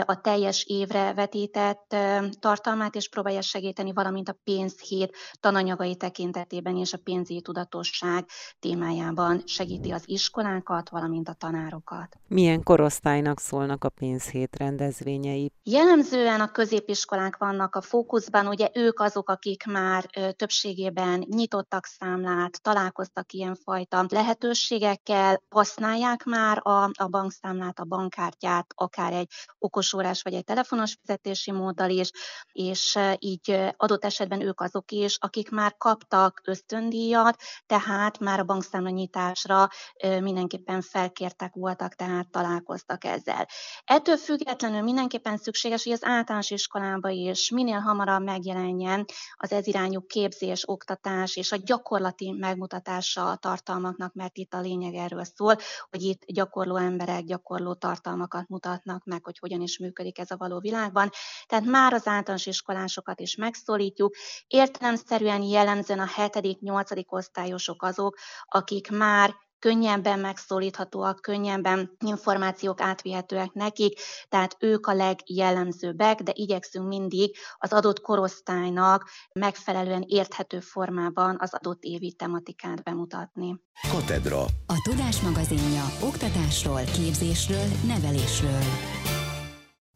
a 0.06 0.22
teljes 0.22 0.64
évre 0.64 1.14
vetített 1.14 1.96
tartalmát 2.40 2.96
és 2.96 3.10
próbálja 3.10 3.42
segíteni, 3.42 3.94
valamint 3.94 4.30
a 4.30 4.38
pénzhét 4.44 5.16
tananyagai 5.40 5.96
tekintetében 5.96 6.78
és 6.78 6.94
a 6.94 6.98
pénzügyi 7.04 7.42
tudatosság 7.42 8.26
témájában 8.60 9.42
segíti 9.46 9.92
az 9.92 10.04
iskolákat, 10.06 10.90
valamint 10.90 11.30
a 11.30 11.34
tanárokat. 11.34 12.18
Milyen 12.28 12.64
korosztálynak 12.64 13.40
szólnak 13.40 13.84
a 13.84 13.90
pénzhét 13.90 14.56
rendezvényei? 15.00 15.52
Jellemzően 15.64 16.42
a 16.42 16.52
középiskolák 16.52 17.38
vannak 17.38 17.76
a 17.76 17.82
fókuszban, 17.82 18.48
ugye 18.48 18.70
ők 18.74 19.00
azok, 19.00 19.30
akik 19.30 19.66
már 19.66 20.06
többségében 20.36 21.26
nyitottak 21.30 21.86
számlát, 21.86 22.62
találkoztak 22.62 23.32
ilyenfajta 23.32 24.06
lehetőségekkel, 24.10 25.42
használják 25.50 26.24
már 26.24 26.60
a, 26.64 26.84
a 26.84 27.08
bankszámlát, 27.10 27.80
a 27.80 27.84
bankkártyát, 27.84 28.66
akár 28.76 29.14
egy 29.14 29.28
okosórás 29.60 30.22
vagy 30.22 30.34
egy 30.34 30.44
telefonos 30.44 30.98
fizetési 31.02 31.52
móddal 31.52 31.90
is, 31.90 32.10
és 32.52 33.00
így 33.20 33.74
adott 33.78 34.06
esetben 34.06 34.42
ők 34.42 34.62
azok 34.62 34.92
is, 34.92 35.18
akik 35.20 35.50
már 35.50 35.76
kaptak 35.78 36.42
ösztöndíjat, 36.46 37.36
tehát 37.66 38.20
már 38.20 38.40
a 38.40 38.44
bankszámla 38.44 38.90
nyitásra 38.90 39.68
mindenképpen 40.20 40.82
felkértek 40.82 41.54
voltak, 41.54 41.96
tehát 41.96 42.30
találkoztak 42.30 43.04
ezzel. 43.04 43.48
Ettől 43.84 44.18
függetlenül 44.18 44.82
mindenképpen 44.88 45.38
szükséges, 45.38 45.84
hogy 45.84 45.92
az 45.92 46.06
általános 46.06 46.50
iskolában 46.50 47.12
is 47.12 47.50
minél 47.50 47.80
hamarabb 47.80 48.24
megjelenjen 48.24 49.06
az 49.36 49.52
ez 49.52 49.68
irányú 49.68 50.06
képzés, 50.06 50.70
oktatás 50.70 51.36
és 51.36 51.52
a 51.52 51.58
gyakorlati 51.64 52.32
megmutatása 52.32 53.30
a 53.30 53.36
tartalmaknak, 53.36 54.14
mert 54.14 54.38
itt 54.38 54.54
a 54.54 54.60
lényeg 54.60 54.94
erről 54.94 55.24
szól, 55.24 55.56
hogy 55.90 56.02
itt 56.02 56.26
gyakorló 56.26 56.76
emberek 56.76 57.24
gyakorló 57.24 57.74
tartalmakat 57.74 58.48
mutatnak 58.48 59.06
meg, 59.06 59.24
hogy 59.24 59.40
hogyan 59.40 59.62
is 59.62 59.80
működik 59.80 60.20
ez 60.20 60.32
a 60.32 60.38
való 60.38 60.60
világban. 60.60 61.10
Tehát 61.48 61.66
már 61.66 61.94
az 61.94 62.08
általános 62.08 62.46
iskolásokat 62.46 63.20
is 63.20 63.36
megszólítjuk. 63.36 64.16
Értelemszerűen 64.48 65.42
jellemzően 65.42 66.00
a 66.00 66.08
7.-8. 66.18 67.08
osztályosok 67.08 67.84
azok, 67.84 68.18
akik 68.46 68.92
már 68.92 69.36
könnyebben 69.60 70.20
megszólíthatóak, 70.20 71.22
könnyebben 71.22 71.96
információk 72.06 72.82
átvihetőek 72.82 73.52
nekik, 73.54 74.00
tehát 74.30 74.56
ők 74.60 74.88
a 74.88 74.94
legjellemzőbbek, 74.94 76.22
de 76.22 76.32
igyekszünk 76.36 76.88
mindig 76.88 77.36
az 77.58 77.74
adott 77.74 78.02
korosztálynak 78.02 79.10
megfelelően 79.34 80.04
érthető 80.08 80.60
formában 80.60 81.36
az 81.40 81.54
adott 81.54 81.84
évi 81.84 82.12
tematikát 82.12 82.84
bemutatni. 82.84 83.62
Katedra. 83.92 84.42
A 84.66 84.82
Tudás 84.90 85.22
magazinja 85.22 85.84
oktatásról, 86.02 86.82
képzésről, 86.84 87.66
nevelésről. 87.88 88.62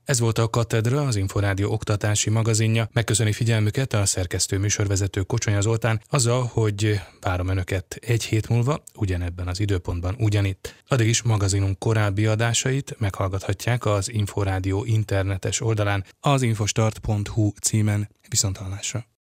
Ez 0.05 0.19
volt 0.19 0.37
a 0.37 0.49
Katedra, 0.49 1.01
az 1.01 1.15
Inforádió 1.15 1.71
oktatási 1.71 2.29
magazinja. 2.29 2.89
Megköszöni 2.93 3.31
figyelmüket 3.31 3.93
a 3.93 4.05
szerkesztő 4.05 4.57
műsorvezető 4.57 5.21
Kocsonya 5.21 5.61
Zoltán 5.61 6.01
azzal, 6.09 6.49
hogy 6.53 6.99
várom 7.21 7.47
Önöket 7.47 7.97
egy 8.01 8.23
hét 8.23 8.49
múlva, 8.49 8.83
ugyanebben 8.95 9.47
az 9.47 9.59
időpontban 9.59 10.15
ugyanitt. 10.19 10.75
Addig 10.87 11.07
is 11.07 11.21
magazinunk 11.21 11.79
korábbi 11.79 12.25
adásait 12.25 12.95
meghallgathatják 12.99 13.85
az 13.85 14.11
Inforádió 14.11 14.85
internetes 14.85 15.61
oldalán 15.61 16.05
az 16.19 16.41
infostart.hu 16.41 17.51
címen. 17.61 18.09
Viszontalásra! 18.29 19.10